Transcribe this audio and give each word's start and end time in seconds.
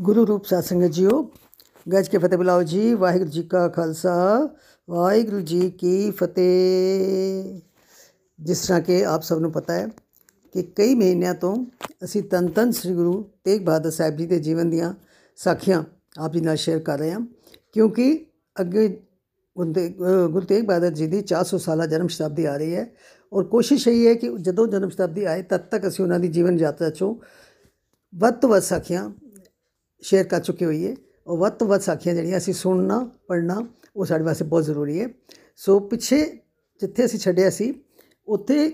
ਗੁਰੂ 0.00 0.26
ਰੂਪ 0.26 0.44
ਸਾਧ 0.44 0.64
ਸੰਗਤ 0.64 0.86
ਜੀਓ, 0.86 1.22
ਗੱਜ 1.92 2.08
ਕੇ 2.08 2.18
ਫਤਿਹ 2.18 2.38
ਬੁਲਾਓ 2.38 2.62
ਜੀ। 2.62 2.94
ਵਾਹਿਗੁਰੂ 2.94 3.30
ਜੀ 3.30 3.42
ਕਾ 3.42 3.68
ਖਾਲਸਾ, 3.68 4.48
ਵਾਹਿਗੁਰੂ 4.90 5.40
ਜੀ 5.40 5.70
ਕੀ 5.70 6.10
ਫਤਿਹ। 6.10 7.60
ਜਿਸ 8.40 8.60
ਤਰ੍ਹਾਂ 8.60 8.80
ਕਿ 8.80 9.04
ਆਪ 9.06 9.22
ਸਭ 9.22 9.38
ਨੂੰ 9.38 9.52
ਪਤਾ 9.52 9.74
ਹੈ 9.74 9.86
ਕਿ 10.54 10.62
ਕਈ 10.76 10.94
ਮਹੀਨਿਆਂ 10.94 11.34
ਤੋਂ 11.34 11.54
ਅਸੀਂ 12.04 12.22
ਤਨ 12.22 12.48
ਤਨ 12.48 12.70
ਸ੍ਰੀ 12.70 12.94
ਗੁਰੂ 12.94 13.24
ਤੇਗ 13.44 13.62
ਬਹਾਦਰ 13.62 13.90
ਸਾਹਿਬ 13.90 14.16
ਜੀ 14.16 14.26
ਦੇ 14.26 14.38
ਜੀਵਨ 14.40 14.70
ਦੀਆਂ 14.70 14.92
ਸਾਖੀਆਂ 15.36 15.82
ਆਪ 16.18 16.32
ਜੀ 16.32 16.40
ਨਾਲ 16.40 16.56
ਸ਼ੇਅਰ 16.56 16.78
ਕਰ 16.78 16.98
ਰਹੇ 16.98 17.12
ਹਾਂ। 17.12 17.20
ਕਿਉਂਕਿ 17.72 18.26
ਅੱਗੇ 18.60 18.88
ਗੁਰੂ 19.56 20.40
ਤੇਗ 20.40 20.64
ਬਹਾਦਰ 20.66 20.90
ਜੀ 20.90 21.06
ਦੀ 21.06 21.22
400 21.22 21.58
ਸਾਲਾ 21.58 21.86
ਜਨਮ 21.86 22.08
ਸ਼ਤਾਬਦੀ 22.08 22.44
ਆ 22.44 22.56
ਰਹੀ 22.56 22.74
ਹੈ 22.74 22.86
ਔਰ 23.32 23.44
ਕੋਸ਼ਿਸ਼ 23.44 23.88
ਇਹ 23.88 24.06
ਹੈ 24.08 24.14
ਕਿ 24.14 24.36
ਜਦੋਂ 24.40 24.66
ਜਨਮ 24.66 24.88
ਸ਼ਤਾਬਦੀ 24.88 25.24
ਆਏ, 25.24 25.42
ਤਦ 25.42 25.60
ਤੱਕ 25.70 25.88
ਅਸੀਂ 25.88 26.04
ਉਹਨਾਂ 26.04 26.18
ਦੀ 26.20 26.28
ਜੀਵਨ 26.28 26.58
ਯਾਤਰਾ 26.58 26.90
ਚੋਂ 26.90 27.14
ਵੱਧ 28.14 28.34
ਤੋਂ 28.34 28.48
ਵੱਧ 28.48 28.62
ਸਾਖੀਆਂ 28.62 29.10
ਸ਼ੇਅਰ 30.04 30.24
ਕਰ 30.24 30.40
ਚੁੱਕੇ 30.40 30.64
ਹੋਈਏ 30.64 30.94
ਔਰ 31.26 31.38
ਵੱਧ 31.38 31.52
ਤੋਂ 31.52 31.66
ਵੱਧ 31.66 31.80
ਸਾਖੀਆਂ 31.80 32.14
ਜਿਹੜੀਆਂ 32.14 32.38
ਅਸੀਂ 32.38 32.54
ਸੁਣਨਾ 32.54 32.98
ਪੜ੍ਹਨਾ 33.28 33.66
ਉਹ 33.96 34.04
ਸਾਡੇ 34.04 34.24
ਵਾਸਤੇ 34.24 34.44
ਬਹੁਤ 34.44 34.64
ਜ਼ਰੂਰੀ 34.64 35.00
ਹੈ 35.00 35.08
ਸੋ 35.56 35.78
ਪਿੱਛੇ 35.88 36.24
ਜਿੱਥੇ 36.80 37.04
ਅਸੀਂ 37.04 37.18
ਛੱਡਿਆ 37.18 37.50
ਸੀ 37.50 37.72
ਉੱਥੇ 38.28 38.68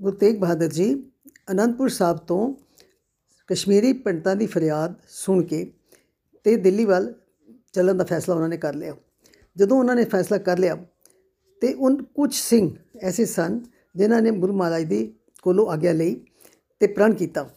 ਗੁਰੂ 0.00 0.16
ਤੇਗ 0.16 0.38
ਬਹਾਦਰ 0.38 0.68
ਜੀ 0.68 0.92
ਅਨੰਦਪੁਰ 1.50 1.88
ਸਾਹਿਬ 1.88 2.18
ਤੋਂ 2.26 2.54
ਕਸ਼ਮੀਰੀ 3.48 3.92
ਪੰਡਤਾਂ 3.92 4.34
ਦੀ 4.36 4.46
ਫਰਿਆਦ 4.46 4.94
ਸੁਣ 5.08 5.42
ਕੇ 5.42 5.64
ਤੇ 6.46 6.56
ਦਿੱਲੀ 6.56 6.84
ਵੱਲ 6.84 7.12
ਚੱਲਣ 7.72 7.94
ਦਾ 7.94 8.04
ਫੈਸਲਾ 8.04 8.34
ਉਹਨਾਂ 8.34 8.48
ਨੇ 8.48 8.56
ਕਰ 8.56 8.74
ਲਿਆ 8.74 8.96
ਜਦੋਂ 9.56 9.78
ਉਹਨਾਂ 9.78 9.96
ਨੇ 9.96 10.04
ਫੈਸਲਾ 10.04 10.38
ਕਰ 10.38 10.58
ਲਿਆ 10.58 10.76
ਤੇ 11.62 11.72
ਉਨ 11.74 12.02
ਕੁਝ 12.14 12.32
ਸਿੰਘ 12.34 12.70
ਐਸੇ 13.02 13.24
ਸਨ 13.26 13.60
ਜਿਨ੍ਹਾਂ 13.96 14.20
ਨੇ 14.22 14.30
ਗੁਰੂ 14.30 14.52
ਮਹਾਰਾਜ 14.52 14.84
ਦੀ 14.84 15.04
ਕੋਲੋਂ 15.42 15.66
ਆਗਿਆ 15.72 15.92
ਲਈ 15.92 16.14
ਤੇ 16.80 16.86
ਪ੍ਰਣ 16.86 17.14
ਕੀਤਾ 17.14 17.48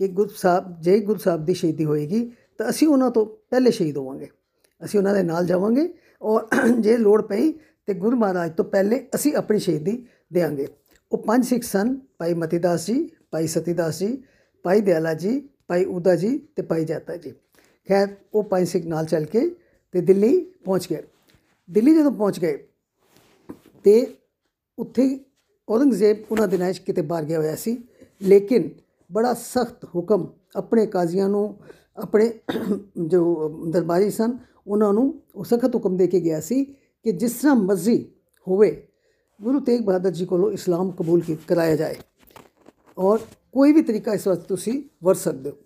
ਕਿ 0.00 0.08
ਗੁਰੂ 0.08 0.30
ਸਾਹਿਬ 0.36 0.80
ਜੇ 0.80 0.98
ਗੁਰੂ 1.00 1.18
ਸਾਹਿਬ 1.18 1.44
ਦੀ 1.44 1.54
ਸ਼ਹੀਦੀ 1.54 1.84
ਹੋਏਗੀ 1.84 2.20
ਤਾਂ 2.58 2.68
ਅਸੀਂ 2.70 2.88
ਉਹਨਾਂ 2.88 3.10
ਤੋਂ 3.10 3.26
ਪਹਿਲੇ 3.26 3.70
ਸ਼ਹੀਦ 3.70 3.96
ਹੋਵਾਂਗੇ। 3.96 4.28
ਅਸੀਂ 4.84 4.98
ਉਹਨਾਂ 5.00 5.14
ਦੇ 5.14 5.22
ਨਾਲ 5.22 5.46
ਜਾਵਾਂਗੇ 5.46 5.88
ਔਰ 6.22 6.46
ਜੇ 6.80 6.96
ਲੋੜ 6.96 7.22
ਪਈ 7.22 7.52
ਤੇ 7.86 7.94
ਗੁਰੂ 7.94 8.16
ਮਹਾਰਾਜ 8.16 8.52
ਤੋਂ 8.56 8.64
ਪਹਿਲੇ 8.64 9.06
ਅਸੀਂ 9.14 9.34
ਆਪਣੀ 9.36 9.58
ਸ਼ਹੀਦੀ 9.58 10.06
ਦੇਾਂਗੇ 10.32 10.66
ਉਹ 11.12 11.18
ਪੰਜ 11.18 11.44
ਸਿੱਖ 11.44 11.62
ਸਨ, 11.62 11.98
ਭਾਈ 12.18 12.34
ਮਤੀਦਾਸ 12.34 12.86
ਜੀ, 12.86 13.10
ਭਾਈ 13.30 13.46
ਸਤੀਦਾਸ 13.46 13.98
ਜੀ, 13.98 14.22
ਭਾਈ 14.64 14.80
ਦਿਆਲਾ 14.80 15.14
ਜੀ, 15.14 15.40
ਭਾਈ 15.68 15.84
ਉਦਾ 15.84 16.14
ਜੀ 16.16 16.38
ਤੇ 16.56 16.62
ਭਾਈ 16.62 16.84
ਜਾਤਾ 16.84 17.16
ਜੀ। 17.16 17.32
ਖੈਰ, 17.88 18.08
ਉਹ 18.34 18.42
ਪੰਜ 18.42 18.68
ਸਿੱਖ 18.68 18.86
ਨਾਲ 18.86 19.06
ਚੱਲ 19.06 19.24
ਕੇ 19.24 19.48
ਤੇ 19.94 20.00
ਦਿੱਲੀ 20.00 20.38
ਪਹੁੰਚ 20.64 20.86
ਗਏ। 20.90 21.02
ਦਿੱਲੀ 21.68 21.94
ਜਦੋਂ 21.94 22.10
ਪਹੁੰਚ 22.10 22.40
ਗਏ 22.40 22.56
ਤੇ 23.84 24.06
ਉੱਥੇ 24.78 25.18
ਔਰੰਗਜ਼ੇਬ 25.68 26.24
ਉਹਨਾਂ 26.30 26.48
ਦਿਨਾਂ 26.48 26.72
'ਚ 26.72 26.78
ਕਿਤੇ 26.78 27.02
ਬਾਹਰ 27.02 27.24
ਗਿਆ 27.24 27.38
ਹੋਇਆ 27.38 27.56
ਸੀ, 27.56 27.78
ਲੇਕਿਨ 28.22 28.68
ਬੜਾ 29.10 29.34
ਸਖਤ 29.34 29.84
ਹੁਕਮ 29.84 30.26
ਆਪਣੇ 30.56 30.86
ਕਾਜ਼ੀਆਂ 30.86 31.28
ਨੂੰ 31.28 31.56
ਆਪਣੇ 31.96 32.32
ਜੋ 33.06 33.48
ਦਰਬਾਰੀ 33.70 34.10
ਸਨ, 34.10 34.36
ਉਹਨਾਂ 34.66 34.92
ਨੂੰ 34.92 35.22
ਉਹ 35.34 35.44
ਸਖਤ 35.44 35.74
ਹੁਕਮ 35.74 35.96
ਦੇ 35.96 36.06
ਕੇ 36.06 36.20
ਗਿਆ 36.20 36.40
ਸੀ 36.40 36.64
ਕਿ 37.04 37.12
ਜਿਸ 37.12 37.32
ਤਰ੍ਹਾਂ 37.32 37.54
ਮਰਜ਼ੀ 37.56 37.96
ਹੋਵੇ, 38.46 38.86
ਗੁਰੂ 39.40 39.60
ਤੇਗ 39.60 39.82
ਬਹਾਦਰ 39.82 40.10
ਜੀ 40.10 40.26
ਕੋਲੋਂ 40.26 40.50
ਇਸਲਾਮ 40.52 40.90
ਕਬੂਲ 40.90 41.22
ਕਰਾਇਆ 41.48 41.76
ਜਾਏ। 41.76 41.96
ਔਰ 42.98 43.18
ਕੋਈ 43.52 43.72
ਵੀ 43.72 43.82
ਤਰੀਕਾ 43.82 44.12
ਇਸ 44.12 44.26
ਵਾਸਤੇ 44.26 44.44
ਤੁਸੀਂ 44.48 44.82
ਵਰਤ 45.04 45.16
ਸਕਦੇ 45.16 45.50
ਹੋ। 45.50 45.56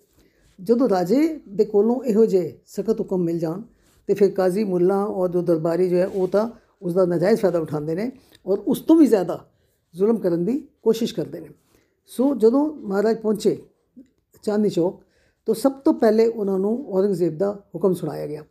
ਜਦੋਂ 0.59 0.89
ਰਾਜੇ 0.89 1.39
ਦੇ 1.49 1.65
ਕੋਲੋਂ 1.65 2.03
ਇਹੋ 2.03 2.25
ਜਿਹੇ 2.25 2.59
ਸਖਤ 2.65 2.99
ਹੁਕਮ 2.99 3.23
ਮਿਲ 3.23 3.39
ਜਾਣ, 3.39 3.61
ਤੇ 4.07 4.13
ਫਿਰ 4.13 4.31
ਕਾਜ਼ੀ 4.31 4.63
ਮੁੱਲਾ 4.63 5.03
ਔਰ 5.05 5.29
ਜੋ 5.29 5.41
ਦਰਬਾਰੀ 5.41 5.89
ਜੋ 5.89 5.97
ਹੈ, 5.97 6.07
ਉਹ 6.07 6.27
ਤਾਂ 6.27 6.49
ਉਸ 6.81 6.93
ਦਾ 6.93 7.05
ਨਜਾਇਜ਼ 7.05 7.41
ਫਾਇਦਾ 7.41 7.59
ਉਠਾਉਂਦੇ 7.59 7.95
ਨੇ 7.95 8.11
ਔਰ 8.45 8.57
ਉਸ 8.57 8.79
ਤੋਂ 8.81 8.95
ਵੀ 8.95 9.05
ਜ਼ਿਆਦਾ 9.05 9.39
ਜ਼ੁਲਮ 9.93 10.17
ਕਰਨ 10.17 10.45
ਦੀ 10.45 10.57
ਕੋਸ਼ਿਸ਼ 10.83 11.13
ਕਰਦੇ 11.15 11.39
ਨੇ। 11.39 11.49
ਸੋ 12.09 12.33
ਜਦੋਂ 12.35 12.65
ਮਹਾਰਾਜ 12.73 13.17
ਪਹੁੰਚੇ 13.17 13.57
ਚਾਂਦਨੀ 14.43 14.69
ਚੌਕ 14.69 15.01
ਤਾਂ 15.49 15.55
ਸਭ 15.55 15.71
ਤੋਂ 15.71 15.93
ਪਹਿਲੇ 15.93 16.27
ਉਹਨਾਂ 16.27 16.59
ਨੂੰ 16.59 16.93
ਔਰੰਗਜ਼ੇਬ 16.93 17.37
ਦਾ 17.37 17.63
ਹੁਕਮ 17.75 17.93
ਸੁਣਾਇਆ 17.93 18.27
ਗਿਆ। 18.27 18.41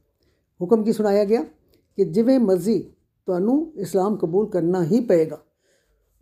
ਹੁਕਮ 0.61 0.85
ਕੀ 0.85 0.93
ਸੁਣਾਇਆ 0.93 1.25
ਗਿਆ? 1.25 1.43
ਕਿ 1.97 2.05
ਜਿਵੇਂ 2.05 2.39
ਮਰਜ਼ੀ 2.39 2.79
ਤੁਹਾਨੂੰ 3.27 3.73
ਇਸਲਾਮ 3.77 4.17
ਕਬੂਲ 4.17 4.51
ਕਰਨਾ 4.51 4.85
ਹੀ 4.85 5.01
ਪਏਗਾ। 5.01 5.39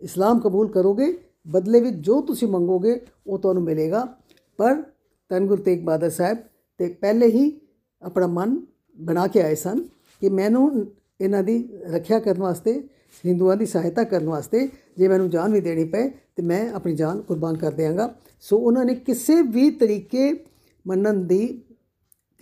ਇਸਲਾਮ 0.00 0.40
ਕਬੂਲ 0.40 0.68
ਕਰੋਗੇ, 0.68 1.18
ਬਦਲੇ 1.48 1.80
ਵਿੱਚ 1.80 1.96
ਜੋ 1.96 2.20
ਤੁਸੀਂ 2.20 2.48
ਮੰਗੋਗੇ, 2.48 3.00
ਉਹ 3.26 3.38
ਤੁਹਾਨੂੰ 3.38 3.62
ਮਿਲੇਗਾ। 3.62 4.16
ਪਰ 4.56 4.82
ਤਨਗੁਰ 5.28 5.60
ਤੇਗ 5.60 5.84
ਬਹਾਦਰ 5.84 6.10
ਸਾਹਿਬ 6.10 6.38
ਤੇ 6.78 6.88
ਪਹਿਲੇ 6.88 7.26
ਹੀ 7.26 7.60
ਆਪਣਾ 8.02 8.26
ਮਨ 8.26 8.66
ਬਣਾ 9.00 9.26
ਕੇ 9.26 9.42
ਆਏ 9.42 9.54
ਸਨ 9.54 9.82
ਕਿ 10.20 10.28
ਮੈਨੂੰ 10.28 10.86
ਇਹਨਾਂ 11.20 11.42
ਦੀ 11.42 11.68
ਰੱਖਿਆ 11.90 12.18
ਕਰਨ 12.18 12.42
ਵਾਸਤੇ, 12.42 12.82
ਹਿੰਦੂਆਂ 13.26 13.56
ਦੀ 13.56 13.66
ਸਹਾਇਤਾ 13.66 14.04
ਕਰਨ 14.04 14.28
ਵਾਸਤੇ 14.28 14.68
ਜੇ 14.98 15.08
ਮੈਨੂੰ 15.08 15.30
ਜਾਨ 15.30 15.52
ਵੀ 15.52 15.60
ਦੇਣੀ 15.60 15.84
ਪਏ, 15.84 16.08
ਤੇ 16.08 16.42
ਮੈਂ 16.42 16.72
ਆਪਣੀ 16.72 16.94
ਜਾਨ 16.94 17.20
ਕੁਰਬਾਨ 17.20 17.56
ਕਰ 17.56 17.72
ਦਿਆਂਗਾ। 17.72 18.14
ਸੋ 18.40 18.58
ਉਹਨਾਂ 18.58 18.84
ਨੇ 18.84 18.94
ਕਿਸੇ 18.94 19.42
ਵੀ 19.42 19.70
ਤਰੀਕੇ 19.70 20.44
ਮੰਨਣ 20.86 21.22
ਦੀ 21.24 21.46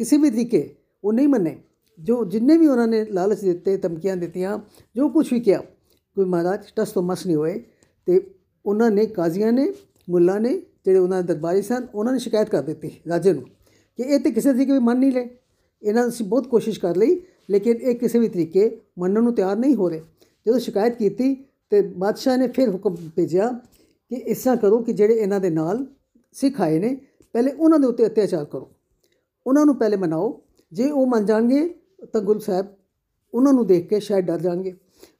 ਕਿਸੇ 0.00 0.16
ਵੀ 0.16 0.30
ਤਰੀਕੇ 0.30 0.68
ਉਹ 1.04 1.12
ਨਹੀਂ 1.12 1.28
ਮੰਨੇ। 1.28 1.56
ਜੋ 1.98 2.24
ਜਿੰਨੇ 2.24 2.56
ਵੀ 2.56 2.66
ਉਹਨਾਂ 2.66 2.86
ਨੇ 2.88 3.04
ਲਾਲਚ 3.04 3.40
ਦਿੱਤੇ, 3.40 3.76
ਧਮਕੀਆਂ 3.76 4.16
ਦਿੱਤੀਆਂ, 4.16 4.58
ਜੋ 4.96 5.08
ਕੁਝ 5.08 5.32
ਵੀ 5.32 5.40
ਕਿਹਾ 5.40 5.58
ਕੋਈ 5.58 6.24
ਮਹਾਰਾਜ 6.24 6.64
ਟਸ 6.76 6.92
ਤੋਂ 6.92 7.02
ਮਸ 7.02 7.26
ਨਹੀਂ 7.26 7.36
ਹੋਏ 7.36 7.58
ਤੇ 8.06 8.20
ਉਹਨਾਂ 8.64 8.90
ਨੇ, 8.90 9.06
ਕਾਜ਼ੀਆਂ 9.06 9.52
ਨੇ, 9.52 9.72
ਮੁੱਲਾ 10.10 10.38
ਨੇ 10.38 10.54
ਜਿਹੜੇ 10.84 10.98
ਉਹਨਾਂ 10.98 11.22
ਦੇ 11.22 11.32
ਦਰਬਾਰੀ 11.34 11.62
ਸਨ, 11.62 11.86
ਉਹਨਾਂ 11.94 12.12
ਨੇ 12.12 12.18
ਸ਼ਿਕਾਇਤ 12.18 12.50
ਕਰ 12.50 12.62
ਦਿੱਤੀ 12.62 12.90
ਰਾਜੇ 13.08 13.32
ਨੂੰ 13.32 13.42
ਕਿ 13.98 14.02
ਇਹ 14.02 14.20
ਤੇ 14.20 14.30
ਕਿਸੇ 14.30 14.52
ਤਰੀਕੇ 14.52 14.72
ਵੀ 14.72 14.78
ਮੰਨ 14.78 14.98
ਨਹੀਂ 14.98 15.12
ਲੈ 15.12 15.26
ਇਹਨਾਂ 15.82 16.06
ਅਸੀਂ 16.08 16.26
ਬਹੁਤ 16.26 16.46
ਕੋਸ਼ਿਸ਼ 16.46 16.80
ਕਰ 16.80 16.96
ਲਈ, 16.96 17.20
ਲੇਕਿਨ 17.50 17.76
ਇਹ 17.76 17.94
ਕਿਸੇ 17.94 18.18
ਵੀ 18.18 18.28
ਤਰੀਕੇ 18.28 18.70
ਮੰਨਣ 18.98 19.22
ਨੂੰ 19.22 19.34
ਤਿਆਰ 19.34 19.56
ਨਹੀਂ 19.56 19.74
ਹੋ 19.74 19.88
ਰਹੇ। 19.88 20.00
ਜਦੋਂ 20.46 20.58
ਸ਼ਿਕਾਇਤ 20.58 20.96
ਕੀਤੀ 20.96 21.34
ਤੇ 21.70 21.80
ਬਾਦਸ਼ਾਹ 21.82 22.36
ਨੇ 22.38 22.48
ਫਿਰ 22.48 22.68
ਹੁਕਮ 22.68 22.96
ਭੇਜਿਆ 23.16 23.48
ਕਿ 24.10 24.16
ਇਸ 24.16 24.42
ਤਰ੍ਹਾਂ 24.42 24.56
ਕਰੋ 24.56 24.78
ਕਿ 24.78 24.92
ਜਿਹੜੇ 24.92 25.14
ਇਹਨਾਂ 25.14 25.40
ਦੇ 25.40 25.50
ਨਾਲ 25.50 25.86
ਸਿੱਖ 26.32 26.60
ਆਏ 26.60 26.78
ਨੇ 26.78 26.96
ਪਹਿਲੇ 27.34 27.52
ਉਹਨਾਂ 27.52 27.78
ਦੇ 27.78 27.86
ਉੱਤੇ 27.86 28.06
ਅਤਿਆਚਾਰ 28.06 28.44
ਕਰੋ। 28.44 28.70
ਉਹਨਾਂ 29.46 29.66
ਨੂੰ 29.66 29.76
ਪਹਿਲੇ 29.76 29.96
ਮਨਾਓ। 29.96 30.42
ਜੇ 30.72 30.90
ਉਹ 30.90 31.06
ਮੰਨ 31.06 31.26
ਜਾਣਗੇ 31.26 31.74
ਤਾਂ 32.12 32.20
ਗੁਰੂ 32.20 32.38
ਸਾਹਿਬ 32.38 32.66
ਉਹਨਾਂ 33.34 33.52
ਨੂੰ 33.52 33.66
ਦੇਖ 33.66 33.88
ਕੇ 33.88 34.00
ਸ਼ਾਇਦ 34.00 34.24
ਡਰ 34.24 34.38
ਜਾਣਗੇ। 34.38 34.74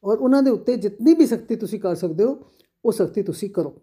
ਔਰ 0.04 0.18
ਉਹਨਾਂ 0.18 0.42
ਦੇ 0.42 0.50
ਉੱਤੇ 0.50 0.76
ਜਿੰਨੀ 0.76 1.14
ਵੀ 1.14 1.26
ਸਖਤੀ 1.26 1.56
ਤੁਸੀਂ 1.56 1.80
ਕਰ 1.80 1.94
ਸਕਦੇ 1.94 2.24
ਹੋ, 2.24 2.36
ਉਹ 2.84 2.92
ਸਖਤੀ 2.92 3.22
ਤੁਸੀਂ 3.22 3.50
ਕਰੋ। 3.50 3.74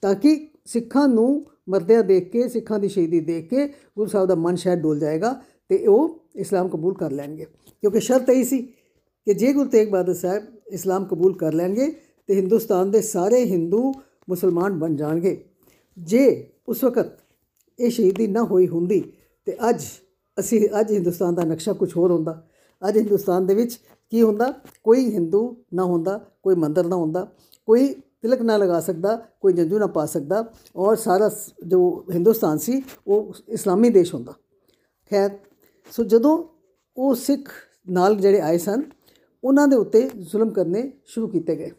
ਤਾਂ 0.00 0.14
ਕਿ 0.14 0.48
ਸਿੱਖਾਂ 0.64 1.08
ਨੂੰ 1.08 1.46
ਮਰਦਿਆਂ 1.68 2.04
ਦੇਖ 2.04 2.30
ਕੇ, 2.30 2.48
ਸਿੱਖਾਂ 2.48 2.78
ਦੀ 2.78 2.88
ਸ਼ਹੀਦੀ 2.88 3.20
ਦੇਖ 3.20 3.48
ਕੇ 3.48 3.66
ਗੁਰੂ 3.68 4.06
ਸਾਹਿਬ 4.06 4.28
ਦਾ 4.28 4.34
ਮਨ 4.34 4.56
ਸ਼ਾਇਦ 4.56 4.78
ਡੋਲ 4.78 4.98
ਜਾਏਗਾ 4.98 5.42
ਤੇ 5.68 5.86
ਉਹ 5.86 6.20
ਇਸਲਾਮ 6.36 6.68
ਕਬੂਲ 6.68 6.94
ਕਰ 6.94 7.10
ਲੈਣਗੇ। 7.10 7.44
ਕਿਉਂਕਿ 7.80 8.00
ਸ਼ਰਤ 8.00 8.30
ਇਹ 8.30 8.44
ਸੀ 8.44 8.62
ਕਿ 9.24 9.34
ਜੇ 9.34 9.52
ਗੁਰੂ 9.52 9.68
ਤੇਗ 9.70 9.88
ਬਹਾਦਰ 9.88 10.14
ਸਾਹਿਬ 10.14 10.42
ਇਸਲਾਮ 10.72 11.04
ਕਬੂਲ 11.04 11.38
ਕਰ 11.38 11.52
ਲੈਣਗੇ 11.52 12.00
ਤੇ 12.26 12.34
ਹਿੰਦੁਸਤਾਨ 12.34 12.90
ਦੇ 12.90 13.00
ਸਾਰੇ 13.00 13.44
ਹਿੰਦੂ 13.44 13.92
ਮੁਸਲਮਾਨ 14.28 14.78
ਬਣ 14.78 14.96
ਜਾਣਗੇ। 14.96 15.44
ਜੇ 15.98 16.50
ਉਸ 16.68 16.84
ਵਕਤ 16.84 17.25
ਇਹ 17.78 17.90
ਸ਼ਹੀਦੀ 17.90 18.26
ਨਾ 18.26 18.42
ਹੋਈ 18.42 18.68
ਹੁੰਦੀ 18.68 19.12
ਤੇ 19.46 19.56
ਅੱਜ 19.70 19.84
ਅਸੀਂ, 20.40 20.68
ਅੱਜ 20.80 20.92
ਹਿੰਦੁਸਤਾਨ 20.92 21.34
ਦਾ 21.34 21.44
ਨਕਸ਼ਾ 21.44 21.72
ਕੁਝ 21.72 21.96
ਹੋਰ 21.96 22.12
ਹੁੰਦਾ। 22.12 22.42
ਅੱਜ 22.88 22.96
ਹਿੰਦੁਸਤਾਨ 22.98 23.46
ਦੇ 23.46 23.54
ਵਿੱਚ 23.54 23.78
ਕੀ 24.10 24.22
ਹੁੰਦਾ? 24.22 24.52
ਕੋਈ 24.84 25.14
ਹਿੰਦੂ 25.14 25.56
ਨਾ 25.74 25.84
ਹੁੰਦਾ, 25.84 26.18
ਕੋਈ 26.42 26.54
ਮੰਦਰ 26.54 26.86
ਨਾ 26.86 26.96
ਹੁੰਦਾ, 26.96 27.26
ਕੋਈ 27.66 27.94
ਤਿਲਕ 28.22 28.42
ਨਾ 28.42 28.56
ਲਗਾ 28.56 28.80
ਸਕਦਾ, 28.80 29.16
ਕੋਈ 29.40 29.52
ਜੰਜੂ 29.52 29.78
ਨਾ 29.78 29.86
ਪਾ 29.86 30.06
ਸਕਦਾ 30.06 30.44
ਔਰ 30.76 30.96
ਸਾਰਾ 30.96 31.30
ਜੋ 31.66 32.04
ਹਿੰਦੁਸਤਾਨ 32.14 32.58
ਸੀ, 32.58 32.82
ਉਹ 33.06 33.34
ਇਸਲਾਮੀ 33.48 33.90
ਦੇਸ਼ 33.90 34.14
ਹੁੰਦਾ। 34.14 34.34
ਖੈਰ, 35.10 35.30
ਸੋ 35.92 36.04
ਜਦੋਂ 36.04 36.44
ਉਹ 36.96 37.14
ਸਿੱਖ 37.14 37.50
ਨਾਲ 37.88 38.16
ਜਿਹੜੇ 38.16 38.40
ਆਏ 38.40 38.58
ਸਨ, 38.58 38.82
ਉਹਨਾਂ 39.44 39.68
ਦੇ 39.68 39.76
ਉੱਤੇ 39.76 40.10
ਜ਼ੁਲਮ 40.16 40.50
ਕਰਨੇ 40.50 40.92
ਸ਼ੁਰੂ 41.04 41.28
ਕੀਤੇ 41.28 41.56
ਗਏ। 41.56 41.70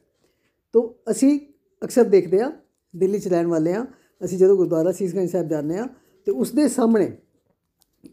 ਤੋਂ 0.73 1.11
ਅਸੀਂ 1.11 1.39
ਅਕਸਰ 1.83 2.03
ਦੇਖਦੇ 2.03 2.41
ਆ 2.41 2.51
ਦਿੱਲੀ 2.95 3.19
'ਚ 3.19 3.27
ਰਹਿਣ 3.27 3.47
ਵਾਲੇ 3.47 3.73
ਆ 3.73 3.85
ਅਸੀਂ 4.21 4.37
ਜਦੋਂ 4.37 4.55
ਗੁਰਦੁਆਰਾ 4.57 4.91
ਸੀਸਗੰਜ 4.91 5.29
ਸਾਹਿਬ 5.29 5.47
ਜਾਂਦੇ 5.47 5.77
ਆ 5.77 5.87
ਤੇ 6.27 6.31
ਉਸ 6.31 6.51
ਦੇ 6.51 6.67
ਸਾਹਮਣੇ 6.67 7.11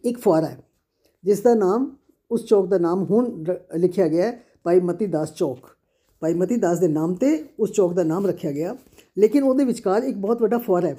ਇੱਕ 0.04 0.18
ਫੁਆਰਾ 0.18 0.46
ਹੈ, 0.46 0.58
ਜਿਸ 1.24 1.40
ਦਾ 1.40 1.54
ਨਾਮ, 1.54 1.96
ਉਸ 2.30 2.44
ਚੌਕ 2.46 2.68
ਦਾ 2.68 2.78
ਨਾਮ 2.78 3.04
ਹੁਣ 3.04 3.44
ਲਿਖਿਆ 3.76 4.08
ਗਿਆ 4.08 4.26
ਹੈ, 4.26 4.42
ਭਾਈ 4.64 4.80
ਮਤੀ 4.80 5.06
ਦਾਸ 5.06 5.34
ਚੌਕ। 5.34 5.66
ਭਾਈ 6.22 6.34
ਮਤੀ 6.34 6.56
ਦਾਸ 6.56 6.78
ਦੇ 6.78 6.88
ਨਾਮ 6.88 7.14
ਤੇ 7.14 7.44
ਉਸ 7.58 7.72
ਚੌਕ 7.72 7.92
ਦਾ 7.94 8.02
ਨਾਮ 8.02 8.26
ਰੱਖਿਆ 8.26 8.52
ਗਿਆ। 8.52 8.76
ਲੇਕਿਨ 9.18 9.42
ਉਹਦੇ 9.42 9.64
ਵਿਚਕਾਰ 9.64 10.02
ਇੱਕ 10.02 10.16
ਬਹੁਤ 10.16 10.42
ਵੱਡਾ 10.42 10.58
ਫੁਆਰਾ 10.58 10.88
ਹੈ। 10.88 10.96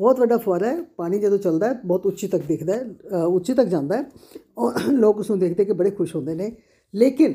ਬਹੁਤ 0.00 0.20
ਵੱਡਾ 0.20 0.36
ਫੁਆਰਾ 0.36 0.66
ਹੈ, 0.66 0.82
ਪਾਣੀ 0.96 1.18
ਜਦੋਂ 1.18 1.38
ਚੱਲਦਾ 1.38 1.68
ਹੈ, 1.68 1.80
ਬਹੁਤ 1.86 2.06
ਉੱਚੀ 2.06 2.28
ਤੱਕ 2.28 2.44
ਦਿਖਦਾ 2.44 2.74
ਹੈ 2.74 3.24
ਉੱਚੀ 3.24 3.54
ਤੱਕ 3.54 3.68
ਜਾਂਦਾ 3.68 3.96
ਹੈ, 3.96 4.04
ਔਰ 4.58 4.74
ਲੋਕ 4.92 5.18
ਉਸ 5.18 5.30
ਨੂੰ 5.30 5.38
ਦੇਖਦੇ 5.38 5.64
ਕਿ 5.64 5.72
ਬੜੇ 5.72 5.90
ਖੁਸ਼ 5.90 6.14
ਹੁੰਦੇ 6.16 6.34
ਨੇ। 6.34 6.50
ਲੇਕਿਨ 6.94 7.34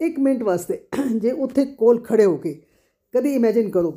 ਇੱਕ 0.00 0.18
ਮਿੰਟ 0.18 0.42
ਵਾਸਤੇ 0.42 0.80
ਜੇ 1.22 1.30
ਉੱਥੇ 1.30 1.64
ਕੋਲ 1.64 2.00
ਖੜੇ 2.00 2.24
ਹੋ 2.24 2.36
ਕੇ 2.36 2.60
ਕਦੀ 3.14 3.34
ਇਮੇਜਿਨ 3.34 3.70
ਕਰੋ 3.70 3.90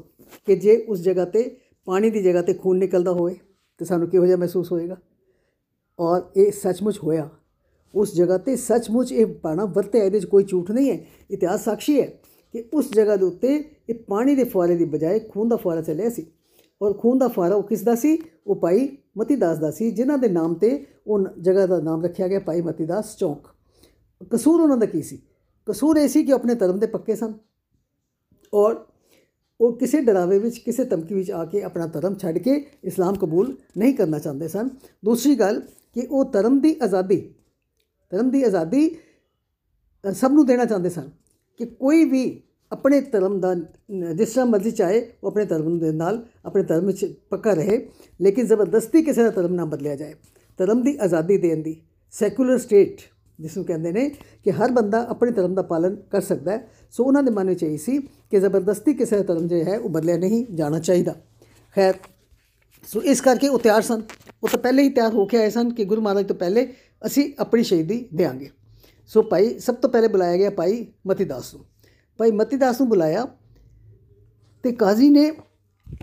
ਕਿ 0.45 0.55
ਜੇ 0.55 0.77
ਉਸ 0.89 0.99
ਜਗ੍ਹਾ 0.99 1.25
ਤੇ 1.25 1.43
ਪਾਣੀ 1.85 2.09
ਦੀ 2.09 2.23
ਜਗ੍ਹਾ 2.23 2.41
ਤੇ 2.41 2.53
ਖੂਨ 2.53 2.77
ਨਿਕਲਦਾ 2.77 3.11
ਹੋਵੇ 3.11 3.35
ਤੇ 3.77 3.85
ਸਾਨੂੰ 3.85 4.07
ਕਿਹੋ 4.07 4.25
ਜਿਹਾ 4.25 4.37
ਮਹਿਸੂਸ 4.37 4.71
ਹੋਏਗਾ। 4.71 4.97
ਔਰ 5.99 6.21
ਇਹ 6.37 6.51
ਸੱਚਮੁੱਚ 6.51 6.99
ਹੋਇਆ। 7.03 7.29
ਉਸ 7.95 8.15
ਜਗ੍ਹਾ 8.15 8.37
ਤੇ 8.37 8.55
ਸੱਚਮੁੱਚ 8.55 9.11
ਇਹ 9.11 9.25
ਪਾਣਾ 9.25 9.65
ਵਰਤਿਆ, 9.65 10.03
ਇਹਦੇ 10.03 10.19
'ਚ 10.19 10.25
ਕੋਈ 10.25 10.43
ਝੂਠ 10.43 10.71
ਨਹੀਂ 10.71 10.91
ਹੈ। 10.91 11.05
ਇਤਿਹਾਸ 11.31 11.63
ਸਾਖੀ 11.63 12.01
ਹੈ 12.01 12.05
ਕਿ 12.51 12.69
ਉਸ 12.73 12.91
ਜਗ੍ਹਾ 12.91 13.15
ਦੇ 13.15 13.25
ਉੱਤੇ 13.25 13.63
ਇਹ 13.89 13.95
ਪਾਣੀ 13.95 14.35
ਦੇ 14.35 14.43
ਫੁਆਰੇ 14.43 14.75
ਦੀ 14.75 14.85
ਬਜਾਏ 14.85 15.19
ਖੂਨ 15.19 15.49
ਦਾ 15.49 15.55
ਫੁਆਰਾ 15.55 15.81
ਚੱਲਿਆ 15.81 16.09
ਸੀ। 16.09 16.31
ਔਰ 16.81 16.93
ਖੂਨ 16.93 17.17
ਦਾ 17.17 17.27
ਫੁਆਰਾ 17.27 17.55
ਉਹ 17.55 17.63
ਕਿਸ 17.63 17.81
ਦਾ 17.81 17.95
ਸੀ? 17.95 18.17
ਉਹ 18.47 18.55
ਭਾਈ 18.55 18.97
ਮਤੀਦਾਸ 19.17 19.57
ਦਾ 19.57 19.71
ਸੀ, 19.71 19.91
ਜਿਨ੍ਹਾਂ 19.91 20.17
ਦੇ 20.17 20.27
ਨਾਮ 20.27 20.53
ਤੇ 20.53 20.85
ਉਹ 21.07 21.27
ਜਗ੍ਹਾ 21.41 21.65
ਦਾ 21.65 21.79
ਨਾਮ 21.79 22.03
ਰੱਖਿਆ 22.03 22.27
ਗਿਆ 22.27 22.39
ਭਾਈ 22.39 22.61
ਮਤੀਦਾਸ 22.61 23.17
ਚੌਕ। 23.17 23.47
ਕਸੂਰ 24.29 24.61
ਉਹਨਾਂ 24.61 24.77
ਦਾ 24.77 24.85
ਕੀ 24.85 25.01
ਸੀ? 25.01 25.21
ਕਸੂਰ 25.65 25.97
ਇਹ 25.97 26.07
ਸੀ 26.07 26.23
ਕਿ 26.23 26.31
ਆਪਣੇ 26.31 26.55
ਧਰਮ 26.55 26.79
ਦੇ 26.79 26.87
ਪੱਕੇ 26.87 27.15
ਸਨ। 27.15 27.33
ਔਰ 28.53 28.85
ਉਹ 29.59 29.75
ਕਿਸੇ 29.77 30.01
ਡਰਾਵੇ 30.01 30.37
ਵਿੱਚ 30.39 30.57
ਕਿਸੇ 30.57 30.83
ਧਮਕੀ 30.85 31.13
ਵਿੱਚ 31.15 31.31
ਆ 31.31 31.43
ਕੇ 31.45 31.61
ਆਪਣਾ 31.63 31.85
ਧਰਮ 31.87 32.15
ਛੱਡ 32.15 32.37
ਕੇ 32.37 32.55
ਇਸਲਾਮ 32.83 33.15
ਕਬੂਲ 33.15 33.55
ਨਹੀਂ 33.77 33.93
ਕਰਨਾ 33.93 34.19
ਚਾਹੁੰਦੇ 34.19 34.47
ਸਨ। 34.47 34.69
ਦੂਸਰੀ 35.05 35.35
ਗੱਲ 35.35 35.61
ਕਿ 35.95 36.07
ਉਹ 36.11 36.25
ਧਰਮ 36.25 36.59
ਦੀ 36.59 36.75
ਆਜ਼ਾਦੀ 36.81 37.17
ਧਰਮ 38.11 38.29
ਦੀ 38.31 38.43
ਆਜ਼ਾਦੀ 38.43 38.87
ਅ, 40.03 40.11
ਸਭ 40.11 40.31
ਨੂੰ 40.31 40.45
ਦੇਣਾ 40.45 40.65
ਚਾਹੁੰਦੇ 40.65 40.89
ਸਨ 40.89 41.09
ਕਿ 41.59 41.65
ਕੋਈ 41.65 42.03
ਵੀ 42.05 42.41
ਆਪਣੇ 42.71 42.99
ਧਰਮ 43.01 43.39
ਦਾ 43.39 43.53
ਨ- 43.53 44.15
ਜਿਸ 44.15 44.29
ਤਰ੍ਹਾਂ 44.29 44.45
ਮਰਜ਼ੀ 44.45 44.71
ਚਾਹੇ 44.71 44.99
ਉਹ 45.23 45.27
ਆਪਣੇ 45.27 45.45
ਧਰਮ 45.45 45.79
ਦੇ 45.79 45.91
ਨਾਲ 45.91 46.25
ਆਪਣੇ 46.45 46.63
ਧਰਮ 46.63 46.85
ਵਿੱਚ 46.85 47.05
ਪੱਕਾ 47.29 47.53
ਰਹੇ 47.53 47.77
ਲੇਕਿਨ 48.21 48.45
ਜ਼ਬਰਦਸਤੀ 48.45 49.01
ਕਿਸੇ 49.03 49.23
ਦਾ 49.23 49.29
ਧਰਮ 49.29 49.53
ਨਾ 49.53 49.65
ਬਦਲਿਆ 49.65 49.95
ਜਾਏ। 49.95 50.13
ਧਰਮ 50.59 50.81
ਦੀ 50.83 50.97
ਆਜ਼ਾਦੀ 51.01 51.37
ਦੇਣ 51.37 51.61
ਦੀ 51.63 51.81
ਸੈਕੂਲਰ 52.13 52.57
ਸਟੇਟ 52.57 53.01
ਜਿਸ 53.39 53.57
ਨੂੰ 53.57 53.65
ਕਹਿੰਦੇ 53.65 53.91
ਨੇ 53.91 54.09
ਕਿ 54.43 54.51
ਹਰ 54.51 54.71
ਬੰਦਾ 54.71 55.07
ਆਪਣੇ 55.09 55.31
ਧਰਮ 55.31 55.53
ਦਾ 55.53 55.61
ਪਾਲਨ 55.61 55.95
ਕਰ 55.95 56.21
ਸਕਦਾ 56.21 56.51
ਹੈ। 56.51 56.67
ਸੋ 56.91 57.03
ਉਹਨਾਂ 57.03 57.23
ਦੇ 57.23 57.31
ਮਨ 57.31 57.47
ਵਿੱਚ 57.47 57.63
ਇਹ 57.63 57.77
ਸੀ 57.77 57.97
ਕਿ 57.99 58.39
ਜ਼ਬਰਦਸਤੀ 58.39 58.93
ਕਿਸੇ 58.93 59.17
ਦਾ 59.17 59.23
ਧਰਮ 59.23 59.47
ਜੋ 59.47 59.57
ਹੈ 59.57 59.79
ਉਹ 59.79 59.89
ਬਦਲਿਆ 59.89 60.17
ਨਹੀਂ 60.17 60.45
ਜਾਣਾ 60.55 60.79
ਚਾਹੀਦਾ। 60.79 61.15
ਖੈਰ, 61.75 61.93
ਸੋ 62.87 63.01
ਇਸ 63.01 63.21
ਕਰਕੇ 63.21 63.47
ਉਹ 63.47 63.59
ਤਿਆਰ 63.59 63.81
ਸਨ। 63.81 64.01
ਉਹ 64.43 64.47
ਤਾਂ 64.47 64.59
ਪਹਿਲੇ 64.59 64.83
ਹੀ 64.83 64.89
ਤਿਆਰ 64.89 65.13
ਹੋ 65.13 65.25
ਕੇ 65.25 65.37
ਆਏ 65.37 65.49
ਸਨ 65.49 65.73
ਕਿ 65.73 65.85
ਗੁਰੂ 65.85 66.01
ਮਹਾਰਾਜ 66.01 66.27
ਤੋਂ 66.27 66.35
ਪਹਿਲੇ 66.35 66.73
ਅਸੀਂ 67.05 67.33
ਆਪਣੀ 67.39 67.63
ਸ਼ਹੀਦੀ 67.63 68.05
ਦੇਾਂਗੇ 68.15 68.49
ਸੋ 69.07 69.21
ਭਾਈ, 69.21 69.59
ਸਭ 69.59 69.75
ਤੋਂ 69.75 69.89
ਪਹਿਲੇ 69.89 70.07
ਬੁਲਾਇਆ 70.07 70.37
ਗਿਆ 70.37 70.49
ਭਾਈ 70.49 70.85
ਮਤੀਦਾਸ 71.07 71.53
ਨੂੰ। 71.55 71.65
ਭਾਈ 72.17 72.31
ਮਤੀਦਾਸ 72.31 72.79
ਨੂੰ 72.79 72.89
ਬੁਲਾਇਆ 72.89 73.27
ਤੇ 74.63 74.71
ਕਾਜ਼ੀ 74.71 75.09
ਨੇ 75.09 75.31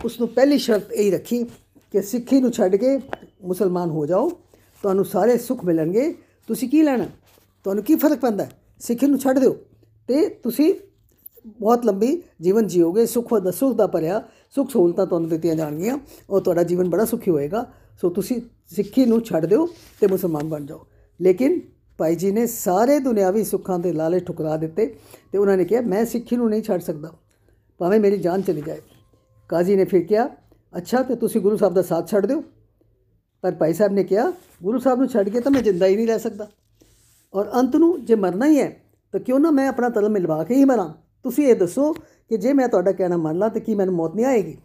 ਉਸ 0.05 0.19
ਨੂੰ 0.19 0.29
ਪਹਿਲੀ 0.29 0.57
ਸ਼ਰਤ 0.57 0.91
ਇਹ 0.91 1.11
ਰੱਖੀ 1.11 1.43
ਕਿ 1.91 2.01
ਸਿੱਖੀ 2.01 2.39
ਨੂੰ 2.39 2.51
ਛੱਡ 2.51 2.75
ਕੇ 2.75 2.97
ਮੁਸਲਮਾਨ 3.43 3.89
ਹੋ 3.89 4.05
ਜਾਓ। 4.05 4.29
ਤੁਹਾਨੂੰ 4.81 5.05
ਸਾਰੇ 5.05 5.37
ਸੁੱਖ 5.37 5.65
ਮਿਲਣਗੇ। 5.65 6.15
ਤੁਸੀਂ 6.47 6.69
ਕੀ 6.69 6.81
ਲੈਣਾ? 6.81 7.05
ਤੁਹਾਨੂੰ 7.63 7.83
ਕੀ 7.83 7.95
ਫ਼ਰਕ 7.95 8.19
ਪੈਂਦਾ 8.19 8.43
ਹੈ? 8.43 8.51
ਸਿੱਖੀ 8.79 9.05
ਨੂੰ 9.05 9.19
ਛੱਡ 9.19 9.39
ਦਿਓ। 9.39 9.57
ਤੇ 10.07 10.29
ਤੁਸੀਂ 10.29 10.73
ਬਹੁਤ 11.47 11.85
ਲੰਬੀ 11.85 12.23
ਜੀਵਨ 12.41 12.67
ਜੀਓਗੇ, 12.67 13.05
ਸੁੱਖ 13.05 13.33
ਦਾ 13.33 13.51
ਸੁੱਖ 13.51 13.77
ਦਾ 13.77 13.87
ਭਰਿਆ, 13.87 14.23
ਸੁੱਖ 14.55 14.71
ਸਹੂਲਤਾਂ 14.71 15.05
ਤੁਹਾਨੂੰ 15.05 15.29
ਦਿੱਤੀਆਂ 15.29 15.55
ਜਾਣਗੀਆਂ 15.55 15.97
ਔਰ 16.29 16.41
ਤੁਹਾਡਾ 16.41 16.63
ਜੀਵਨ 16.63 16.89
ਬੜਾ 16.89 17.05
ਸੁਖੀ 17.05 17.31
ਹੋਏਗਾ। 17.31 17.71
ਸੋ 18.01 18.09
ਤੁਸੀਂ 18.09 18.41
ਸਿੱਖੀ 18.67 19.05
ਨੂੰ 19.05 19.21
ਛੱਡ 19.21 19.45
ਦਿਓ 19.45 19.67
ਤੇ 20.01 20.07
ਮੁਸਲਮਾਨ 20.07 20.49
ਬਣ 20.49 20.65
ਜਾਓ। 20.65 20.85
ਲੇਕਿਨ 21.21 21.61
ਭਾਈ 21.97 22.15
ਜੀ 22.15 22.31
ਨੇ 22.31 22.45
ਸਾਰੇ 22.47 22.99
ਦੁਨਿਆਵੀ 22.99 23.43
ਸੁੱਖਾਂ 23.43 23.79
ਦੇ 23.79 23.93
ਲਾਲੇ 23.93 24.19
ਠੁਕਰਾ 24.19 24.57
ਦਿੱਤੇ 24.57 24.99
ਤੇ 25.31 25.37
ਉਹਨਾਂ 25.37 25.57
ਨੇ 25.57 25.65
ਕਿਹਾ, 25.65 25.81
ਮੈਂ 25.81 26.05
ਸਿੱਖੀ 26.05 26.35
ਨੂੰ 26.35 26.49
ਨਹੀਂ 26.49 26.63
ਛੱਡ 26.63 26.81
ਸਕਦਾ। 26.81 27.13
ਭਾਵੇਂ 27.77 27.99
ਮੇਰੀ 27.99 28.17
ਜਾਨ 28.17 28.41
ਚਲੀ 28.41 28.61
ਜਾਏ। 28.61 28.81
ਕਾਜ਼ੀ 29.49 29.75
ਨੇ 29.75 29.85
ਫਿਰ 29.85 30.03
ਕਿਹਾ, 30.03 30.29
ਅੱਛਾ, 30.77 31.03
ਤੇ 31.03 31.15
ਤੁਸੀਂ 31.15 31.41
ਗੁਰੂ 31.41 31.57
ਸਾਹਿਬ 31.57 31.73
ਦਾ 31.73 31.81
ਸਾਥ 31.81 32.11
ਛੱਡ 32.11 32.25
ਦਿਓ? 32.25 32.43
ਪਰ 33.41 33.51
ਭਾਈ 33.51 33.73
ਸਾਹਿਬ 33.73 33.93
ਨੇ 33.93 34.03
ਕਿਹਾ, 34.03 34.33
ਗੁਰੂ 34.63 34.79
ਸਾਹਿਬ 34.79 34.99
ਨੂੰ 34.99 35.07
ਛੱਡ 35.07 35.29
ਕੇ 35.29 35.39
ਤਾਂ 35.39 35.51
ਮੈਂ 35.51 35.61
ਜਿੰਦਾ 35.61 35.85
ਹੀ 35.85 35.95
ਨਹੀਂ 35.95 36.07
ਰਹਿ 36.07 36.19
ਸਕਦਾ। 36.19 36.47
ਔਰ 37.33 37.45
ਅੰਤ 37.59 37.75
ਨੂੰ 37.75 38.05
ਜੇ 38.05 38.15
ਮਰਨਾ 38.15 38.45
ਹੀ 38.45 38.59
ਹੈ, 38.59 38.83
ਤਾਂ 39.11 39.19
ਕਿਉਂ 39.19 39.39
ਨਾ 39.39 39.51
ਮੈਂ 39.51 39.67
ਆਪਣਾ 39.67 39.89
ਧਰਮ 39.89 40.11
ਮਿਲਵਾ 40.11 40.43
ਕੇ 40.43 40.55
ਹੀ 40.55 40.65
ਮਰਾਂ? 40.65 40.93
ਤੁਸੀਂ 41.23 41.47
ਇਹ 41.47 41.55
ਦੱਸੋ 41.55 41.93
ਕਿ 42.29 42.37
ਜੇ 42.37 42.53
ਮੈਂ 42.53 42.67
ਤੁਹਾਡਾ 42.67 42.91
ਕਹਿਣਾ 42.91 43.17
ਮੰਨ 43.17 43.37
ਲਾਂ, 43.37 43.49
ਤਾਂ 43.49 43.61
ਕੀ 43.61 43.75
ਮੈਨੂੰ 43.75 43.93
ਮੌਤ 43.93 44.15
ਨਹੀਂ 44.15 44.25
ਆਏਗੀ? 44.25 44.57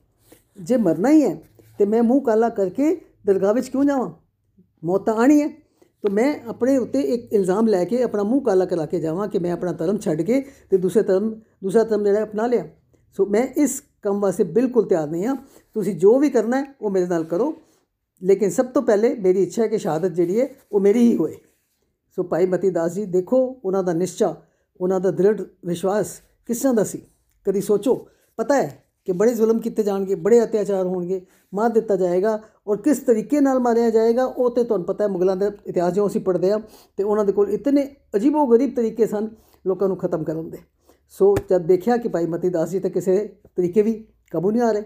ਜੇ 0.60 0.76
ਮਰਨਾ 0.76 1.10
ਹੀ 1.10 1.22
ਹੈ, 1.22 1.42
ਤੇ 1.78 1.84
ਮੈਂ 1.84 2.02
ਮੂੰਹ 2.02 2.22
ਕਾਲਾ 2.22 2.48
ਕਰਕੇ 2.48 3.00
ਦਰਗਾਹ 3.26 3.54
ਵਿੱਚ 3.54 3.68
ਕਿਉਂ 3.68 3.84
ਜਾਵਾਂ? 3.84 4.12
ਮੌਤ 4.84 5.06
ਤਾਂ 5.06 5.14
ਆਣੀ 5.14 5.40
ਹੈ। 5.40 5.48
ਤਾਂ 6.02 6.10
ਮੈਂ 6.10 6.40
ਆਪਣੇ 6.46 6.76
ਉੱਤੇ 6.76 7.00
ਇੱਕ 7.00 7.32
ਇਲਜ਼ਾਮ 7.32 7.66
ਲੈ 7.66 7.84
ਕੇ 7.84 8.02
ਆਪਣਾ 8.02 8.22
ਮੂੰਹ 8.22 8.42
ਕਾਲਾ 8.42 8.64
ਕਰਾ 8.64 8.86
ਕੇ 8.86 9.00
ਜਾਵਾਂ 9.00 9.28
ਕਿ 9.28 9.38
ਮੈਂ 9.38 9.52
ਆਪਣਾ 9.52 9.72
ਧਰਮ 9.72 9.98
ਛੱਡ 9.98 10.22
ਕੇ 10.22 10.44
ਤੇ 10.70 10.76
ਦੂਸਰੇ 10.76 11.02
ਧਰਮ 11.02 11.40
ਦੂਸਰਾ 11.62 11.84
ਧਰਮ 11.84 12.04
ਜਿਹੜਾ 12.04 12.22
ਅਪਣਾ 12.22 12.46
ਲਿਆ। 12.46 12.68
ਸੋ 13.16 13.26
ਮੈਂ 13.26 13.46
ਇਸ 13.56 13.82
ਕੰਮ 14.02 14.20
ਵਾਸਤੇ 14.20 14.44
ਬਿਲਕੁਲ 14.44 14.88
ਤਿਆਰ 14.88 15.08
ਨਹੀਂ 15.08 15.26
ਹਾਂ। 15.26 15.36
ਤੁਸੀਂ 15.74 15.94
ਜੋ 15.94 16.18
ਵੀ 16.18 16.30
ਕਰਨਾ 16.30 16.60
ਹੈ, 16.60 16.74
ਉਹ 16.80 16.90
ਮੇਰੇ 16.90 17.06
ਨਾਲ 17.06 17.24
ਕਰੋ। 17.24 17.56
ਲੇਕਿਨ 18.22 18.50
ਸਭ 18.50 18.66
ਤੋਂ 18.66 18.82
ਪਹਿਲੇ 18.82 19.14
ਮੇਰੀ 19.14 19.42
ਇੱਛਾ 19.42 19.62
ਹੈ 19.62 19.68
ਕਿ 19.68 19.78
ਸ਼ਹਾਦਤ 19.78 20.08
ਜਿਹੜੀ 20.08 20.40
ਹੈ, 20.40 20.48
ਉਹ 20.72 20.80
ਮੇਰੀ 20.80 20.98
ਹੀ 20.98 21.16
ਹੋਏ। 21.16 21.36
ਸੋ 22.18 22.22
ਭਾਈ 22.22 22.46
ਮਤੀ 22.46 22.68
ਦਾਸ 22.70 22.92
ਜੀ, 22.92 23.04
ਦੇਖੋ 23.06 23.36
ਉਹਨਾਂ 23.64 23.82
ਦਾ 23.82 23.92
ਨਿਸ਼ਚਾ, 23.92 24.34
ਉਹਨਾਂ 24.80 24.98
ਦਾ 25.00 25.10
ਦ੍ਰਿੜ 25.10 25.42
ਵਿਸ਼ਵਾਸ 25.66 26.08
ਕਿਸ 26.46 26.60
ਤਰ੍ਹਾਂ 26.60 26.74
ਦਾ 26.74 26.84
ਸੀ? 26.84 27.02
ਕਦੀ 27.46 27.60
ਸੋਚੋ। 27.60 27.94
ਪਤਾ 28.38 28.54
ਹੈ 28.54 28.84
ਕਿ 29.04 29.12
ਬੜੇ 29.12 29.34
ਜ਼ੁਲਮ 29.34 29.58
ਕੀਤੇ 29.58 29.82
ਜਾਣਗੇ, 29.82 30.14
ਬੜੇ 30.14 30.42
ਅਤਿਆਚਾਰ 30.44 30.86
ਹੋਣਗੇ, 30.86 31.20
ਮਾਰ 31.54 31.70
ਦਿੱਤਾ 31.70 31.96
ਜਾਏਗਾ 31.96 32.40
ਔਰ 32.66 32.76
ਕਿਸ 32.76 32.98
ਤਰੀਕੇ 32.98 33.40
ਨਾਲ 33.40 33.58
ਮਾਰਿਆ 33.58 33.90
ਜਾਏਗਾ, 33.90 34.24
ਉਹ 34.24 34.50
ਤੇ 34.50 34.64
ਤੁਹਾਨੂੰ 34.64 34.86
ਪਤਾ 34.86 35.04
ਹੈ, 35.04 35.08
ਮੁਗਲਾਂ 35.08 35.36
ਦਾ 35.36 35.50
ਇਤਿਹਾਸ 35.66 35.92
ਜੋ 35.94 36.06
ਅਸੀਂ 36.06 36.20
ਪੜ੍ਹਦੇ 36.20 36.50
ਆ 36.52 36.60
ਤੇ 36.96 37.04
ਉਹਨਾਂ 37.04 37.24
ਦੇ 37.24 37.32
ਕੋਲ 37.32 37.50
ਇਤਨੇ 37.50 37.86
ਅਜੀਬੋ 38.16 38.46
ਗਰੀਬ 38.46 38.74
ਤਰੀਕੇ 38.76 39.06
ਸਨ, 39.06 39.28
ਲੋਕਾਂ 39.66 39.88
ਨੂੰ 39.88 39.96
ਖਤਮ 39.96 40.24
ਕਰਨ 40.24 40.50
ਦੇ। 40.50 40.58
ਸੋ 41.08 41.34
ਜਦ 41.50 41.66
ਦੇਖਿਆ 41.66 41.96
ਕਿ 41.96 42.08
ਭਾਈ 42.08 42.26
ਮਤੀ 42.26 42.48
ਦਾਸ 42.48 42.70
ਜੀ 42.70 42.80
ਤੇ 42.80 42.90
ਕਿਸੇ 42.90 43.16
ਤਰੀਕੇ 43.56 43.82
ਵੀ 43.82 43.94
ਕਾਬੂ 44.30 44.50
ਨਹੀਂ 44.50 44.62
ਆ 44.62 44.72
ਰਹੇ, 44.72 44.82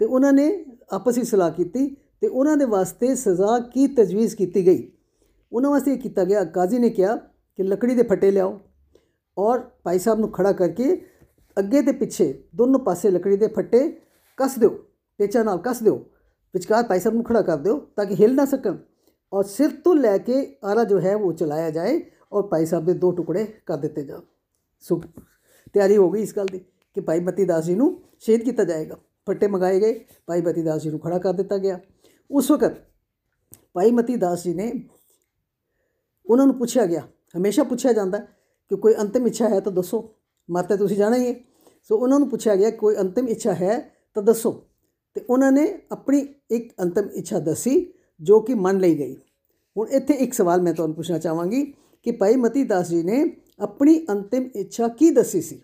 ਤੇ 0.00 0.04
ਉਹਨਾਂ 0.04 0.32
ਨੇ 0.32 0.64
ਆਪਸ 0.92 1.18
ਵਿੱਚ 1.18 1.28
ਸਲਾਹ 1.28 1.50
ਕੀਤੀ, 1.50 1.88
ਤੇ 2.20 2.26
ਉਹਨਾਂ 2.26 2.56
ਦੇ 2.56 2.64
ਵਾਸਤੇ 2.64 3.14
ਸਜ਼ਾ 3.14 3.58
ਕੀ 3.72 3.86
ਤਜਵੀਜ਼ 3.86 4.36
ਕੀਤੀ 4.36 4.66
ਗਈ? 4.66 4.90
ਉਹਨਾਂ 5.52 5.70
ਵਾਸਤੇ 5.70 5.92
ਇਹ 5.92 5.98
ਕੀਤਾ 5.98 6.24
ਗਿਆ। 6.24 6.44
ਕਾਜ਼ੀ 6.46 6.78
ਨੇ 6.78 6.90
ਕਿਹਾ 6.90 7.16
ਕਿ 7.58 7.62
ਲੱਕੜੀ 7.62 7.94
ਦੇ 7.94 8.02
ਫੱਟੇ 8.02 8.30
ਲਿਆਓ 8.30 8.58
ਔਰ 9.36 9.60
ਭਾਈ 9.84 9.98
ਸਾਹਿਬ 9.98 10.18
ਨੂੰ 10.20 10.30
ਖੜਾ 10.32 10.52
ਕਰਕੇ 10.52 10.94
ਅੱਗੇ 11.56 11.82
ਤੇ 11.82 11.92
ਪਿੱਛੇ 11.92 12.32
ਦੋਨੋਂ 12.56 12.80
ਪਾਸੇ 12.80 13.10
ਲੱਕੜੀ 13.10 13.36
ਦੇ 13.36 13.48
ਫੱਟੇ 13.48 13.88
ਕੱਸ 14.38 14.58
ਦਿਓ, 14.58 14.70
ਪੇਚਾ 15.20 15.42
ਨਾਲ 15.42 15.58
ਕੱਸ 15.58 15.82
ਦਿਓ, 15.82 15.96
ਵਿਚਕਾਰ 16.54 16.82
ਭਾਈ 16.82 17.00
ਸਾਹਿਬ 17.00 17.14
ਨੂੰ 17.14 17.24
ਖੜਾ 17.24 17.42
ਕਰ 17.42 17.56
ਦਿਓ 17.56 17.78
ਤਾਂ 17.96 18.04
ਕਿ 18.06 18.14
ਹਿਲ 18.14 18.34
ਨਾ 18.34 18.44
ਸਕਣ 18.44 18.76
ਔਰ 19.32 19.44
ਸਿਰ 19.44 19.70
ਤੋਂ 19.84 19.94
ਲੈ 19.94 20.16
ਕੇ 20.18 20.44
ਆਰਾ 20.64 20.84
ਜੋ 20.84 21.00
ਹੈ 21.00 21.14
ਉਹ 21.16 21.32
ਚਲਾਇਆ 21.32 21.70
ਜਾਏ 21.70 22.00
ਔਰ 22.32 22.42
ਭਾਈ 22.42 22.66
ਸਾਹਿਬ 22.66 22.84
ਦੇ 22.86 22.92
ਦੋ 22.94 23.10
ਟੁਕੜੇ 23.12 23.44
ਕਰ 23.66 23.76
ਦਿੱਤੇ 23.76 24.04
ਜਾਣ। 24.04 24.20
ਸੋ 24.84 25.00
ਤਿਆਰੀ 25.74 25.96
ਹੋ 25.96 26.10
ਗਈ 26.10 26.22
ਇਸ 26.22 26.36
ਗੱਲ 26.36 26.46
ਦੀ 26.46 26.58
ਕਿ 26.96 27.00
ਭਾਈ 27.00 27.20
ਮਤੀ 27.20 27.44
ਦਾਸ 27.44 27.64
ਜੀ 27.64 27.74
ਨੂੰ 27.74 27.90
ਸ਼ਹੀਦ 28.20 28.42
ਕੀਤਾ 28.42 28.64
ਜਾਏਗਾ। 28.64 28.96
ਫੱਟੇ 29.26 29.46
ਮੰਗਾਏ 29.46 29.80
ਗਏ, 29.80 30.00
ਭਾਈ 30.26 30.42
ਮਤੀ 30.42 30.62
ਦਾਸ 30.62 30.82
ਜੀ 30.82 30.90
ਨੂੰ 30.90 31.00
ਖੜਾ 31.00 31.18
ਕਰ 31.18 31.32
ਦਿੱਤਾ 31.32 31.58
ਗਿਆ। 31.58 31.78
ਉਸ 32.30 32.50
ਵਕਤ 32.50 32.76
ਭਾਈ 33.74 33.90
ਮਤੀ 33.90 34.16
ਦਾਸ 34.16 34.44
ਜੀ 34.44 34.54
ਨੇ 34.54 34.72
ਉਹਨਾਂ 36.28 36.46
ਨੂੰ 36.46 36.54
ਪੁੱਛਿਆ 36.54 36.86
ਗਿਆ 36.86 37.02
ਹਮੇਸ਼ਾ 37.34 37.62
ਪੁੱਛਿਆ 37.64 37.92
ਜਾਂਦਾ 37.92 38.18
ਕਿ 38.70 38.76
ਕੋਈ 38.76 38.94
ਅੰਤਿਮ 38.94 39.26
ਇੱਛਾ 39.26 39.48
ਹੈ 39.48 39.60
ਤਾਂ 39.60 39.72
ਦੱਸੋ 39.72 40.02
ਮਰਤੇ 40.48 40.76
ਤੁਸੀਂ 40.76 40.96
ਜਾਣਾ 40.96 41.16
ਹੀ 41.16 41.26
ਹੈ 41.26 41.34
ਸੋ 41.90 41.96
ਉਹਨਾਂ 41.96 42.18
ਨੂੰ 42.18 42.28
ਪੁੱਛਿਆ 42.28 42.56
ਗਿਆ 42.56 42.70
ਕੋਈ 42.70 42.96
ਅੰਤਿਮ 42.96 43.28
ਇੱਛਾ 43.28 43.54
ਹੈ 43.54 43.78
ਤਾਂ 44.16 44.22
ਦੱਸੋ 44.22 44.52
ਤੇ 45.16 45.24
ਉਹਨਾਂ 45.30 45.52
ਨੇ 45.52 45.66
ਆਪਣੀ 45.92 46.26
ਇੱਕ 46.50 46.72
ਅੰਤਿਮ 46.82 47.08
ਇੱਛਾ 47.14 47.38
ਦੱਸੀ 47.38 47.92
ਜੋ 48.20 48.40
ਕਿ 48.40 48.54
ਮੰਨ 48.54 48.78
ਲਈ 48.78 48.98
ਗਈ 48.98 49.16
ਹੁਣ 49.76 49.88
ਇੱਥੇ 49.88 50.14
ਇੱਕ 50.14 50.34
ਸਵਾਲ 50.34 50.62
ਮੈਂ 50.62 50.74
ਤੁਹਾਨੂੰ 50.74 50.94
ਪੁੱਛਣਾ 50.96 51.18
ਚਾਹਾਂਗੀ 51.18 51.64
ਕਿ 52.06 52.12
ਭਾਈ 52.12 52.36
ਮਤੀ 52.36 52.64
ਦਾਸ 52.64 52.88
ਜੀ 52.88 53.02
ਨੇ 53.02 53.24
ਆਪਣੀ 53.60 53.98
ਅੰਤਿਮ 54.10 54.48
ਇੱਛਾ 54.54 54.88
ਕੀ 54.88 55.10
ਦੱਸੀ 55.10 55.40
ਸੀ 55.40 55.60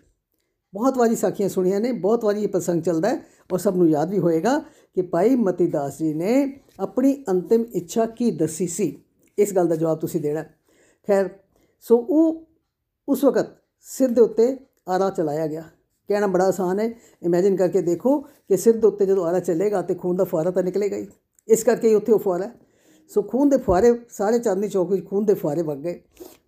ਬਹੁਤ 0.73 0.97
ਵਾਰੀ 0.97 1.15
ਸਾਖੀਆਂ 1.15 1.49
ਸੁਣੀਆਂ 1.49 1.79
ਨੇ 1.79 1.91
ਬਹੁਤ 1.91 2.23
ਵਾਰੀ 2.25 2.43
ਇਹ 2.43 2.47
ਪ੍ਰਸੰਗ 2.47 2.81
ਚੱਲਦਾ 2.81 3.09
ਹੈ 3.09 3.23
ਔਰ 3.53 3.59
ਸਭ 3.59 3.75
ਨੂੰ 3.75 3.89
ਯਾਦ 3.89 4.09
ਵੀ 4.11 4.19
ਹੋਏਗਾ 4.19 4.57
ਕਿ 4.95 5.01
ਭਾਈ 5.01 5.35
ਮਤੀ 5.35 5.67
ਦਾਸ 5.67 5.97
ਜੀ 5.99 6.13
ਨੇ 6.13 6.59
ਆਪਣੀ 6.79 7.15
ਅੰਤਿਮ 7.29 7.65
ਇੱਛਾ 7.73 8.05
ਕੀ 8.05 8.31
ਦੱਸੀ 8.31 8.67
ਸੀ 8.67 8.95
ਇਸ 9.39 9.55
ਗੱਲ 9.55 9.67
ਦਾ 9.67 9.75
ਜਵਾਬ 9.75 9.97
ਤੁਸੀਂ 9.97 10.21
ਦੇਣਾ 10.21 10.39
ਹੈ। 10.39 10.55
ਖੈਰ, 11.07 11.29
ਸੋ 11.79 11.97
ਉਹ 11.97 12.47
ਉਸ 13.09 13.23
ਵਕਤ 13.23 13.47
ਸਿਰ 13.81 14.09
ਦੇ 14.09 14.21
ਉੱਤੇ 14.21 14.57
ਆਰਾ 14.87 15.09
ਚਲਾਇਆ 15.09 15.47
ਗਿਆ। 15.47 15.63
ਕਹਿਣਾ 16.07 16.27
ਬੜਾ 16.27 16.45
ਆਸਾਨ 16.45 16.79
ਹੈ। 16.79 16.93
ਇਮੇਜਿਨ 17.23 17.55
ਕਰਕੇ 17.55 17.81
ਦੇਖੋ 17.81 18.19
ਕਿ 18.19 18.57
ਸਿਰ 18.57 18.77
ਦੇ 18.77 18.87
ਉੱਤੇ 18.87 19.05
ਜਦੋਂ 19.05 19.25
ਆਰਾ 19.25 19.39
ਚੱਲੇਗਾ 19.39 19.81
ਤੇ 19.81 19.95
ਖੂਨ 19.95 20.15
ਦਾ 20.15 20.23
ਫੁਆਰਾ 20.23 20.51
ਤਾਂ 20.51 20.63
ਨਿਕਲੇਗਾ 20.63 20.97
ਹੀ। 20.97 21.07
ਇਸ 21.47 21.63
ਕਰਕੇ 21.63 21.89
ਹੀ 21.89 21.93
ਉੱਥੇ 21.93 22.11
ਉਹ 22.11 22.19
ਫੁਆਰਾ 22.19 22.45
ਹੈ। 22.45 22.51
ਸੋ 23.09 23.21
ਖੂਨ 23.21 23.49
ਦੇ 23.49 23.57
ਫੁਆਰੇ 23.57 23.99
ਸਾਰੇ 24.09 24.39
ਚਾਂਦਨੀ 24.39 24.69
ਚੌਕ 24.69 24.89
ਵਿੱਚ 24.89 25.07
ਖੂਨ 25.07 25.25
ਦੇ 25.25 25.33
ਫੁਆਰੇ 25.33 25.61
ਵਗ 25.61 25.77
ਗਏ। 25.77 26.01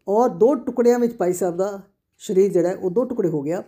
ਔਰ 0.08 0.30
ਦੋ 0.30 0.56
ਟੁਕੜਿਆਂ 0.56 1.00
ਵਿੱਚ 1.00 1.18
ਭਾਈ 1.18 1.34
ਸਾਹਿਬ 1.34 1.58
ਦਾ 1.58 1.82
ਸਰੀਰ 2.18 2.52
ਜਿਹੜਾ 2.52 2.70
ਹੈ, 2.70 2.76
ਉਹ 2.76 2.92
ਦੋ 2.92 3.04
ਟੁਕੜੇ 3.04 3.30
ਹੋ 3.30 3.42
ਗਿਆ। 3.42 3.64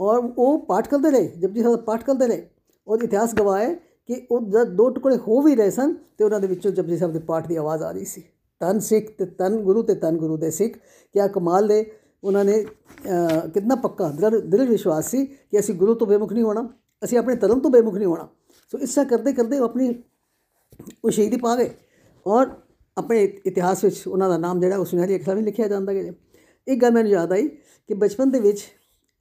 ਔਰ 0.00 0.32
ਉਹ 0.38 0.66
ਪਾਠ 0.66 0.88
ਕਰਦੇ 0.88 1.10
ਰਹੇ। 1.10 1.26
ਜਪਜੀ 1.26 1.62
ਸਾਹਿਬ 1.62 1.76
ਦਾ 1.76 1.82
ਪਾਠ 1.82 2.04
ਕਰਦੇ 2.04 2.26
ਰਹੇ। 2.26 2.48
ਔਰ 2.88 2.98
ਇਤਿਹਾਸ 3.02 3.34
ਗਵਾਹ 3.34 3.60
ਹੈ 3.60 3.91
ਕਿ 4.06 4.26
ਉਹ 4.30 4.40
ਜਦ 4.40 4.64
ਦੋ 4.64 4.90
ਟੁਕੜੇ 4.90 5.16
ਹੋ 5.16 5.42
ਵੀ 5.42 5.56
ਰਹੇ 5.56 5.70
ਸਨ 5.70 5.94
ਤੇ 6.18 6.24
ਉਹਨਾਂ 6.24 6.40
ਦੇ 6.40 6.46
ਵਿੱਚੋਂ 6.46 6.72
ਜਪਜੀ 6.72 6.96
ਸਾਹਿਬ 6.96 7.12
ਦੇ 7.12 7.18
ਪਾਠ 7.18 7.46
ਦੀ 7.46 7.56
ਆਵਾਜ਼ 7.56 7.82
ਆ 7.82 7.90
ਰਹੀ 7.90 8.04
ਸੀ। 8.04 8.24
ਤਨ 8.60 8.78
ਸਿੱਖ 8.78 9.06
ਤੇ 9.18 9.24
ਤਨ 9.24 9.56
ਗੁਰੂ 9.56 9.82
ਤੇ 9.82 9.94
ਤਨ 9.94 10.16
ਗੁਰੂ 10.16 10.36
ਦੇ 10.36 10.50
ਸਿੱਖ 10.50 10.78
ਕਿਆ 11.12 11.26
ਕਮਾਲ 11.26 11.68
ਦੇ। 11.68 11.92
ਉਹਨਾਂ 12.24 12.44
ਨੇ 12.44 12.64
ਅਹ, 12.64 13.48
ਕਿੰਨਾ 13.48 13.74
ਪੱਕਾ 13.74 14.08
ਦ੍ਰਿੜ 14.08 14.40
ਦ੍ਰਿੜ 14.40 14.68
ਵਿਸ਼ਵਾਸ 14.68 15.10
ਸੀ 15.10 15.26
ਕਿ 15.26 15.60
ਅਸੀਂ 15.60 15.74
ਗੁਰੂ 15.74 15.94
ਤੋਂ 15.94 16.06
ਬੇਮੁਖ 16.06 16.32
ਨਹੀਂ 16.32 16.44
ਹੋਣਾ 16.44 16.68
ਅਸੀਂ 17.04 17.18
ਆਪਣੇ 17.18 17.36
ਧਰਮ 17.36 17.60
ਤੋਂ 17.60 17.70
ਬੇਮੁਖ 17.70 17.94
ਨਹੀਂ 17.94 18.06
ਹੋਣਾ। 18.06 18.28
ਸੋ 18.72 18.78
ਇਸ 18.78 18.94
ਤਰ੍ਹਾਂ 18.94 19.06
ਕਰਦੇ 19.06 19.32
ਕਰਦੇ 19.32 19.58
ਉਹ 19.58 19.64
ਆਪਣੀ 19.64 20.02
ਉਹ 21.04 21.10
ਸ਼ਹੀਦੀ 21.10 21.36
ਪਾ 21.36 21.56
ਗਏ। 21.56 21.70
ਔਰ 22.26 22.46
ਆਪਣੇ 22.98 23.24
ਇਤਿਹਾਸ 23.24 23.84
ਵਿੱਚ 23.84 24.08
ਉਹਨਾਂ 24.08 24.28
ਦਾ 24.28 24.36
ਨਾਮ 24.36 24.60
ਜਿਹੜਾ 24.60 24.76
ਉਹ 24.76 24.84
ਸੁਨਹਿਰੀ 24.84 25.16
ਅੱਖਰਾਂ 25.16 25.36
ਵਿੱਚ 25.36 25.46
ਲਿਖਿਆ 25.46 25.68
ਜਾਂਦਾ 25.68 25.92
ਗਿਆ। 25.92 26.12
ਇੱਕ 26.68 26.82
ਗੱਲ 26.82 26.90
ਮੈਨੂੰ 26.90 27.10
ਯਾਦ 27.12 27.32
ਆਈ 27.32 27.48
ਕਿ 27.86 27.94
ਬਚਪਨ 27.94 28.30
ਦੇ 28.30 28.40
ਵਿੱਚ 28.40 28.64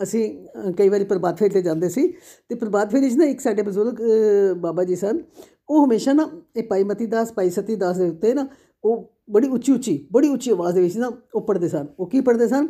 ਅਸੀਂ 0.03 0.47
ਅ, 0.47 0.71
ਕਈ 0.71 0.89
ਵਾਰੀ 0.89 1.03
ਪ੍ਰਭਾਤ 1.03 1.39
ਫੇਰੀ 1.39 1.53
ਤੇ 1.53 1.61
ਜਾਂਦੇ 1.61 1.89
ਸੀ 1.89 2.07
ਤੇ 2.49 2.55
ਪ੍ਰਭਾਤ 2.55 2.91
ਫੇਰੀ 2.91 3.09
'ਚ 3.09 3.17
ਨਾ 3.17 3.25
ਇੱਕ 3.25 3.39
ਸਾਡੇ 3.41 3.61
ਬਜ਼ੁਰਗ 3.61 3.99
ਅ, 4.01 4.53
ਬਾਬਾ 4.53 4.83
ਜੀ 4.83 4.95
ਸਨ। 4.95 5.21
ਉਹ 5.69 5.85
ਹਮੇਸ਼ਾ 5.85 6.13
ਨਾ 6.13 6.29
ਇਹ 6.55 6.63
ਭਾਈ 6.63 6.83
ਮਤੀ 6.83 7.05
ਦਾਸ 7.05 7.33
ਭਾਈ 7.33 7.49
ਸਤੀ 7.49 7.75
ਦਾਸ 7.75 7.97
ਦੇ 7.97 8.09
ਉੱਤੇ 8.09 8.33
ਨਾ 8.33 8.47
ਉਹ 8.83 9.13
ਬੜੀ 9.29 9.47
ਉੱਚੀ 9.47 9.71
ਉੱਚੀ 9.71 10.07
ਬੜੀ 10.11 10.27
ਉੱਚੀ 10.27 10.51
ਆਵਾਜ਼ 10.51 10.75
ਦੇ 10.75 10.81
ਵਿੱਚ 10.81 10.97
ਨਾ 10.97 11.11
ਉਹ 11.35 11.41
ਪੜ੍ਹਦੇ 11.41 11.67
ਸਨ। 11.69 11.87
ਉਹ 11.99 12.09
ਕੀ 12.09 12.21
ਪੜ੍ਹਦੇ 12.21 12.47
ਸਨ? 12.47 12.67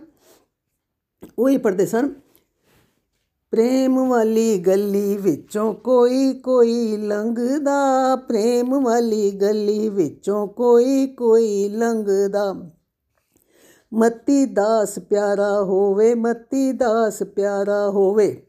ਉਹ 1.40 1.50
ਇਹ 1.50 1.60
ਪੜ੍ਹਦੇ 1.60 1.86
ਸਨ 1.86 2.14
ਪ੍ਰੇਮ 3.54 4.00
ਵਾਲੀ 4.00 4.58
ਗਲੀ 4.58 5.18
ਵਿੱਚੋਂ 5.18 5.74
ਕੋਈ 5.74 6.34
ਕੋਈ 6.34 6.98
ਲੰਘਦਾ। 6.98 8.16
ਪ੍ਰੇਮ 8.16 8.80
ਵਾਲੀ 8.84 9.32
ਗਲੀ 9.32 9.90
ਵਿੱਚੋਂ 9.90 10.48
ਕੋਈ 10.48 11.08
ਕੋਈ 11.08 11.70
ਲੰਘਦਾ। 11.70 12.72
ਮਤੀ 13.94 14.46
ਦਾਸ 14.46 15.00
ਪਿਆਰਾ 15.00 15.64
ਹੋਵੇ, 15.64 16.14
ਮਤੀ 16.14 16.72
ਦਾਸ 16.72 17.24
ਪਿਆਰਾ 17.24 17.90
ਹੋਵੇ। 17.90 18.44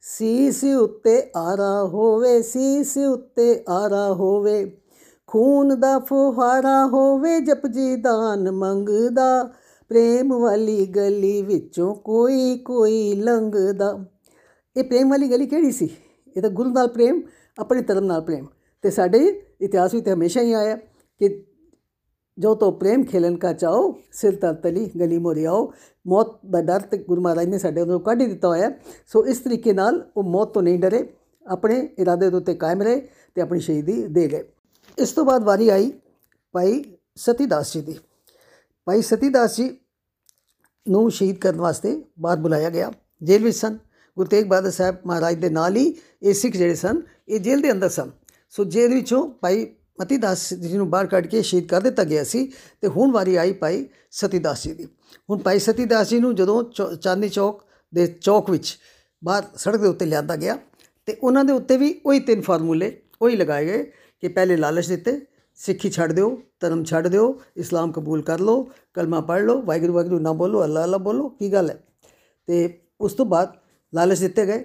ਸੀਸ 0.00 0.64
ਉੱਤੇ 0.64 1.30
ਆਰਾ 1.36 1.84
ਹੋਵੇ, 1.84 2.42
ਸੀਸ 2.42 2.98
ਉੱਤੇ 2.98 3.64
ਆਰਾ 3.68 4.12
ਹੋਵੇ। 4.12 4.76
ਖੂਨ 5.26 5.80
ਦਾ 5.80 5.98
ਫੁਹਾਰਾ 5.98 6.86
ਹੋਵੇ 6.86 7.40
ਜਪਜੀ 7.40 7.96
ਦਾਨ 7.96 8.50
ਮੰਗਦਾ। 8.50 9.50
ਪ੍ਰੇਮ 9.88 10.34
ਵਾਲੀ 10.34 10.86
ਗਲੀ 10.86 11.42
ਵਿੱਚੋਂ 11.42 11.94
ਕੋਈ 11.94 12.58
ਕੋਈ 12.58 13.14
ਲੰਘਦਾ। 13.14 14.04
ਇਹ 14.76 14.84
ਪ੍ਰੇਮ 14.84 15.10
ਵਾਲੀ 15.10 15.28
ਗਲੀ 15.28 15.46
ਕਿਹੜੀ 15.46 15.70
ਸੀ? 15.70 15.88
ਇਹ 16.36 16.42
ਤਾਂ 16.42 16.50
ਗੁਰੂ 16.50 16.70
ਨਾਲ 16.70 16.88
ਪ੍ਰੇਮ, 16.88 17.22
ਆਪਣੇ 17.58 17.82
ਧਰਮ 17.82 18.04
ਨਾਲ 18.04 18.20
ਪ੍ਰੇਮ। 18.20 18.46
ਤੇ 18.82 18.90
ਸਾਡੇ 18.90 19.42
ਇਤਿਹਾਸ 19.60 19.94
ਵਿੱਚ 19.94 20.06
ਤਾਂ 20.06 20.14
ਹਮੇਸ਼ਾ 20.14 20.40
ਹੀ 20.40 20.52
ਆਇਆ 20.52 20.76
ਕਿ 21.18 21.46
ਜੋ 22.38 22.54
ਤੋ 22.54 22.70
ਪ੍ਰੇਮ 22.70 23.04
ਖੇਲਣ 23.04 23.36
ਕਾ 23.36 23.52
ਚਾਓ 23.52 24.00
ਸਿਰ 24.12 24.36
ਤਲ 24.36 24.54
ਤਲੀ 24.54 24.90
ਗਲੀ 25.00 25.18
ਮੋਰੀ 25.18 25.44
ਆਓ 25.44 25.72
ਮੌਤ 26.06 26.46
ਦਾ 26.50 26.62
ਡਰ 26.62 26.80
ਤੇ 26.80 26.98
ਗੁਰੂ 26.98 27.22
ਮਹਾਰਾਜ 27.22 27.46
ਨੇ 27.46 27.58
ਸਾਡੇ 27.58 27.82
ਅੰਦਰੋਂ 27.82 28.00
ਕੱਢ 28.00 28.20
ਹੀ 28.20 28.26
ਦਿੱਤਾ 28.26 28.48
ਹੋਇਆ 28.48 28.68
ਹੈ। 28.68 28.80
ਸੋ 29.06 29.26
ਇਸ 29.26 29.38
ਤਰੀਕੇ 29.38 29.72
ਨਾਲ 29.72 30.10
ਉਹ 30.16 30.22
ਮੌਤ 30.22 30.54
ਤੋਂ 30.54 30.62
ਨਹੀਂ 30.62 30.78
ਡਰੇ, 30.78 31.12
ਆਪਣੇ 31.46 31.88
ਇਰਾਦੇ 31.98 32.30
ਦੇ 32.30 32.36
ਉੱਤੇ 32.36 32.54
ਕਾਇਮ 32.54 32.82
ਰਹੇ 32.82 33.08
ਤੇ 33.34 33.40
ਆਪਣੀ 33.40 33.60
ਸ਼ਹੀਦੀ 33.60 34.06
ਦੇ 34.06 34.28
ਗਏ। 34.28 34.44
ਇਸ 34.98 35.12
ਤੋਂ 35.12 35.24
ਬਾਅਦ 35.24 35.44
ਵਾਰੀ 35.44 35.68
ਆਈ 35.68 35.92
ਭਾਈ 36.52 36.84
ਸਤੀਦਾਸ 37.16 37.72
ਜੀ 37.74 37.80
ਦੀ। 37.80 37.98
ਭਾਈ 38.84 39.02
ਸਤੀਦਾਸ 39.02 39.56
ਜੀ 39.56 39.76
ਨੂੰ 40.88 41.10
ਸ਼ਹੀਦ 41.10 41.38
ਕਰਨ 41.38 41.60
ਵਾਸਤੇ 41.60 42.02
ਬਾਹਰ 42.20 42.36
ਬੁਲਾਇਆ 42.36 42.70
ਗਿਆ। 42.70 42.92
ਜੇਲ੍ਹ 43.22 43.44
ਵਿੱਚ 43.44 43.56
ਸਨ। 43.56 43.78
ਗੁਰੂ 44.16 44.28
ਤੇਗ 44.28 44.46
ਬਹਾਦਰ 44.46 44.70
ਸਾਹਿਬ 44.70 44.96
ਮਹਾਰਾਜ 45.06 45.34
ਦੇ 45.34 45.48
ਨਾਲ 45.50 45.76
ਹੀ 45.76 45.96
ਇਹ 46.22 46.34
ਸਿੱਖ 46.34 46.56
ਜਿਹੜੇ 46.56 46.74
ਸਨ, 46.74 47.02
ਇਹ 47.28 47.40
ਜੇਲ੍ਹ 47.40 47.62
ਦੇ 47.62 47.70
ਅੰਦਰ 47.72 47.88
ਸਨ। 47.88 48.10
ਸੋ 48.50 48.64
ਜੇਲ੍ਹ 48.64 48.94
ਵਿੱਚੋਂ 48.94 49.28
ਭਾਈ 49.28 49.74
ਮਤੀਦਾਸ 50.00 50.54
ਜੀ 50.54 50.76
ਨੂੰ 50.76 50.90
ਬਾਹਰ 50.90 51.06
ਕੱਢ 51.06 51.26
ਕੇ 51.26 51.42
ਸ਼ਹੀਦ 51.42 51.68
ਕਰ 51.68 51.80
ਦਿੱਤਾ 51.80 52.04
ਗਿਆ 52.04 52.24
ਸੀ 52.24 52.52
ਤੇ 52.80 52.88
ਹੁਣ 52.88 53.12
ਵਾਰੀ 53.12 53.36
ਆਈ 53.36 53.52
ਭਾਈ 53.52 53.86
ਸਤੀਦਾਸ 54.10 54.64
ਜੀ 54.64 54.74
ਦੀ। 54.74 54.84
ਹੁਣ 55.30 55.38
ਭਾਈ 55.38 55.58
ਸਤੀਦਾਸ 55.58 56.08
ਜੀ 56.08 56.18
ਨੂੰ 56.18 56.34
ਜਦੋਂ 56.34 56.64
ਚੌ- 56.64 56.94
ਚਾਂਦਨੀ 56.94 57.28
ਚੌਕ 57.28 57.62
ਦੇ 57.94 58.06
ਚੌਕ 58.06 58.50
ਵਿੱਚ 58.50 58.78
ਬਾਹਰ 59.24 59.44
ਸੜਕ 59.56 59.80
ਦੇ 59.80 59.88
ਉੱਤੇ 59.88 60.06
ਲਿਆਂਦਾ 60.06 60.36
ਗਿਆ 60.36 60.58
ਤੇ 61.06 61.16
ਉਹਨਾਂ 61.22 61.44
ਦੇ 61.44 61.52
ਉੱਤੇ 61.52 61.76
ਵੀ 61.76 62.00
ਉਹੀ 62.06 62.20
ਤਿੰਨ 62.20 62.42
ਫਾਰਮੂਲੇ 62.42 63.02
ਉਹੀ 63.22 63.36
ਲਗਾਏ 63.36 63.66
ਗਏ 63.66 63.92
ਕਿ 64.20 64.28
ਪਹਿਲੇ 64.28 64.56
ਲਾਲਚ 64.56 64.88
ਦਿੱਤੇ, 64.88 65.20
ਸਿੱਖੀ 65.54 65.90
ਛੱਡ 65.90 66.12
ਦਿਓ, 66.12 66.42
ਧਰਮ 66.60 66.84
ਛੱਡ 66.84 67.08
ਦਿਓ, 67.08 67.40
ਇਸਲਾਮ 67.56 67.92
ਕਬੂਲ 67.92 68.22
ਕਰ 68.22 68.40
ਲਓ, 68.40 68.68
ਕਲਮਾ 68.94 69.20
ਪੜ੍ਹ 69.20 69.44
ਲਓ, 69.44 69.62
ਵਾਹਿਗੁਰੂ 69.62 69.92
ਵਾਹਿਗੁਰੂ 69.92 70.18
ਨਾ 70.18 70.32
ਬੋਲੋ 70.32 70.64
ਅੱਲਾ 70.64 70.84
ਅੱਲਾ 70.84 70.98
ਬੋਲੋ, 70.98 71.28
ਕੀ 71.28 71.52
ਗੱਲ 71.52 71.70
ਹੈ? 71.70 71.84
ਤੇ 72.46 72.80
ਉਸ 73.00 73.12
ਤੋਂ 73.12 73.26
ਬਾਅਦ 73.26 73.56
ਲਾਲਚ 73.94 74.18
ਦਿੱਤੇ 74.18 74.46
ਗਏ 74.46 74.64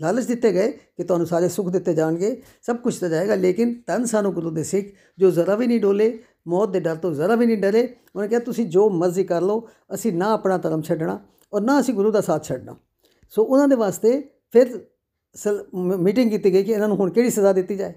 ਲਾਲਚ 0.00 0.26
ਦਿੱਤੇ 0.26 0.52
ਗਏ 0.52 0.72
ਕਿ 0.72 1.04
ਤੁਹਾਨੂੰ 1.04 1.26
ਸਾਰੇ 1.26 1.48
ਸੁੱਖ 1.48 1.68
ਦਿੱਤੇ 1.68 1.94
ਜਾਣਗੇ, 1.94 2.42
ਸਭ 2.62 2.76
ਕੁਝ 2.76 2.94
ਦਿੱਤਾ 2.94 3.08
ਜਾਏਗਾ। 3.08 3.34
ਲੇਕਿਨ 3.34 3.82
ਤਨ 3.86 4.04
ਸਾਨੂੰ 4.04 4.34
ਗੁਰੂ 4.34 4.50
ਦੇ 4.50 4.62
ਸਿੱਖ 4.62 4.88
ਜੋ 5.18 5.30
ਜ਼ਰਾ 5.30 5.54
ਵੀ 5.54 5.66
ਨਹੀਂ 5.66 5.80
ਡੋਲੇ, 5.80 6.22
ਮੌਤ 6.48 6.68
ਦੇ 6.68 6.80
ਡਰ 6.80 6.96
ਤੋਂ 6.96 7.12
ਜ਼ਰਾ 7.12 7.34
ਵੀ 7.34 7.46
ਨਹੀਂ 7.46 7.58
ਡਰੇ, 7.58 7.96
ਉਹਨੇ 8.16 8.28
ਕਿਹਾ, 8.28 8.40
ਤੁਸੀਂ 8.40 8.66
ਜੋ 8.66 8.90
ਮਰਜ਼ੀ 8.90 9.24
ਕਰ 9.24 9.42
ਲਓ, 9.42 9.68
ਅਸੀਂ 9.94 10.12
ਨਾ 10.12 10.32
ਆਪਣਾ 10.32 10.58
ਧਰਮ 10.58 10.82
ਛੱਡਣਾ 10.82 11.26
ਔਰ 11.52 11.60
ਨਾ 11.60 11.80
ਅਸੀਂ 11.80 11.94
ਗੁਰੂ 11.94 12.10
ਦਾ 12.10 12.20
ਸਾਥ 12.20 12.44
ਛੱਡਣਾ। 12.44 12.76
ਸੋ 13.30 13.44
ਉਹਨਾਂ 13.44 13.68
ਦੇ 13.68 13.76
ਵਾਸਤੇ 13.76 14.28
ਫਿਰ 14.52 14.80
ਸਲ- 15.34 15.78
ਮ- 15.78 15.96
ਮੀਟਿੰਗ 15.96 16.30
ਕੀਤੀ 16.30 16.52
ਗਈ 16.52 16.62
ਕਿ 16.62 16.72
ਇਹਨਾਂ 16.72 16.88
ਨੂੰ 16.88 16.96
ਹੁਣ 16.96 17.10
ਕਿਹੜੀ 17.10 17.30
ਸਜ਼ਾ 17.30 17.52
ਦਿੱਤੀ 17.52 17.76
ਜਾਏ। 17.76 17.92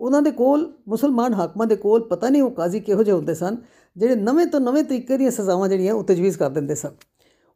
ਉਹਨਾਂ 0.00 0.22
ਦੇ 0.22 0.30
ਕੋਲ, 0.30 0.72
ਮੁਸਲਮਾਨ 0.88 1.34
ਹਾਕਮਾਂ 1.34 1.66
ਦੇ 1.66 1.76
ਕੋਲ 1.76 2.08
ਪਤਾ 2.08 2.28
ਨਹੀਂ 2.28 2.42
ਉਹ 2.42 2.50
ਕਾਜ਼ੀ 2.50 2.80
ਕਿਹੋ 2.80 3.02
ਜਿਹੇ 3.02 3.16
ਹੁੰਦੇ 3.16 3.34
ਸਨ, 3.34 3.56
ਜਿਹੜੇ 3.96 4.14
ਨਵੇਂ 4.14 4.46
ਤੋਂ 4.46 4.60
ਨਵੇਂ 4.60 4.84
ਤਰੀਕੇ 4.84 5.16
ਦੀਆਂ 5.16 5.30
ਸਜ਼ਾਵਾਂ 5.30 5.68
ਜਿਹੜੀਆਂ 5.68 5.94
ਉਹ 5.94 6.04
ਤਜਵੀਜ਼ 6.04 6.38
ਕਰ 6.38 6.50
ਦਿੰਦੇ 6.50 6.74
ਸਨ। 6.74 6.90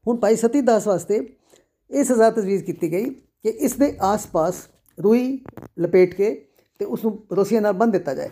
ਹੁਣ 0.09 0.17
ਭਾਈ 0.17 0.37
ਸਤੀ 0.37 0.61
ਦਾਸ 0.61 0.87
ਵਾਸਤੇ 0.87 1.37
ਇਹ 1.91 2.05
ਸਜ਼ਾ 2.05 2.31
ਤਜਵੀਜ਼ 2.31 2.65
ਕੀਤੀ 2.65 2.93
ਗਈ। 2.93 3.15
ਕਿ 3.43 3.49
ਇਸ 3.49 3.73
ਦੇ 3.73 3.97
ਆਸ-ਪਾਸ 4.01 4.55
ਰੂਈ 5.05 5.39
ਲਪੇਟ 5.81 6.15
ਕੇ 6.15 6.49
ਤੇ 6.79 6.85
ਉਸ 6.85 7.05
ਨੂੰ 7.05 7.19
ਰੋਸੀਆਂ 7.33 7.61
ਨਾਲ 7.61 7.73
ਬੰਨ੍ਹ 7.73 7.93
ਦਿੱਤਾ 7.93 8.15
ਜਾਏ 8.15 8.29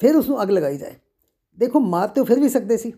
ਫਿਰ 0.00 0.16
ਉਸ 0.16 0.28
ਨੂੰ 0.28 0.42
ਅੱਗ 0.42 0.50
ਲਗਾਈ 0.50 0.76
ਜਾਏ। 0.78 0.94
ਦੇਖੋ 1.58 1.80
ਮਾਰ 1.80 2.08
ਤੇ 2.08 2.20
ਉਹ 2.20 2.26
ਫਿਰ 2.26 2.40
ਵੀ 2.40 2.48
ਸਕਦੇ 2.48 2.76
ਸੀ। 2.76 2.92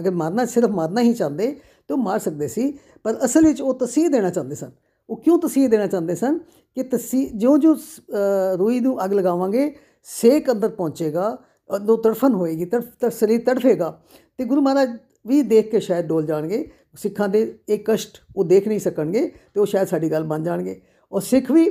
ਅਗਰ 0.00 0.10
ਮਾਰਨਾ 0.10 0.44
ਸਿਰਫ 0.46 0.70
ਮਾਰਨਾ 0.70 1.00
ਹੀ 1.00 1.14
ਚਾਹੁੰਦੇ 1.14 1.60
ਤਾਂ 1.88 1.96
ਉਹ 1.96 2.02
ਮਾਰ 2.02 2.18
ਸਕਦੇ 2.18 2.48
ਸੀ 2.48 2.78
ਪਰ 3.02 3.24
ਅਸਲ 3.24 3.46
ਵਿੱਚ 3.46 3.60
ਉਹ 3.62 3.74
ਤਸੀਹ 3.74 4.10
ਦੇਣਾ 4.10 4.30
ਚਾਹੁੰਦੇ 4.30 4.54
ਸਨ। 4.54 4.70
ਉਹ 5.10 5.16
ਕਿਉਂ 5.16 5.38
ਤਸੀਹ 5.38 5.68
ਦੇਣਾ 5.68 5.86
ਚਾਹੁੰਦੇ 5.86 6.14
ਸਨ? 6.14 6.38
ਕਿ 6.74 6.82
ਤਸੀਹ 6.82 7.30
ਜਿਉਂ-ਜਿਉਂ 7.34 7.76
ਅ, 7.76 8.56
ਰੂਈ 8.58 8.80
ਨੂੰ 8.80 9.04
ਅੱਗ 9.04 9.12
ਲਗਾਵਾਂਗੇ 9.12 9.76
ਸੇਕ 10.04 10.50
ਅੰਦਰ 10.50 10.68
ਪਹੁੰਚੇਗਾ 10.68 11.38
ਅੰਦਰੋਂ 11.76 11.98
ਤੜਫਨ 11.98 12.34
ਹੋਏਗੀ 12.34 12.64
ਤੜਫ 12.64 12.84
ਤੜ 13.00 13.10
ਸਰੀਰ 13.10 13.40
ਤੜਫੇਗਾ 13.46 14.02
ਤੇ 14.38 14.44
ਗੁਰੂ 14.44 14.60
ਮਹਾਰਾਜ 14.60 14.96
ਵੀ 15.26 15.42
ਦੇਖ 15.42 15.70
ਕੇ 15.70 15.80
ਸ਼ਾਇਦ 15.80 16.06
ਡੋਲ 16.06 16.26
ਜਾਣਗੇ। 16.26 16.70
ਸਿੱਖਾਂ 16.96 17.28
ਦੇ 17.28 17.58
ਇਹ 17.68 17.78
ਕਸ਼ਟ 17.84 18.10
ਉਹ 18.36 18.44
ਦੇਖ 18.44 18.68
ਨਹੀਂ 18.68 18.78
ਸਕਣਗੇ 18.78 19.26
ਤੇ 19.54 19.60
ਉਹ 19.60 19.66
ਸ਼ਾਇਦ 19.66 19.88
ਸਾਡੀ 19.88 20.10
ਗੱਲ 20.10 20.24
ਮੰਨ 20.24 20.44
ਜਾਣਗੇ। 20.44 20.80
ਔਰ 21.12 21.20
ਸਿੱਖ 21.20 21.50
ਵੀ 21.50 21.68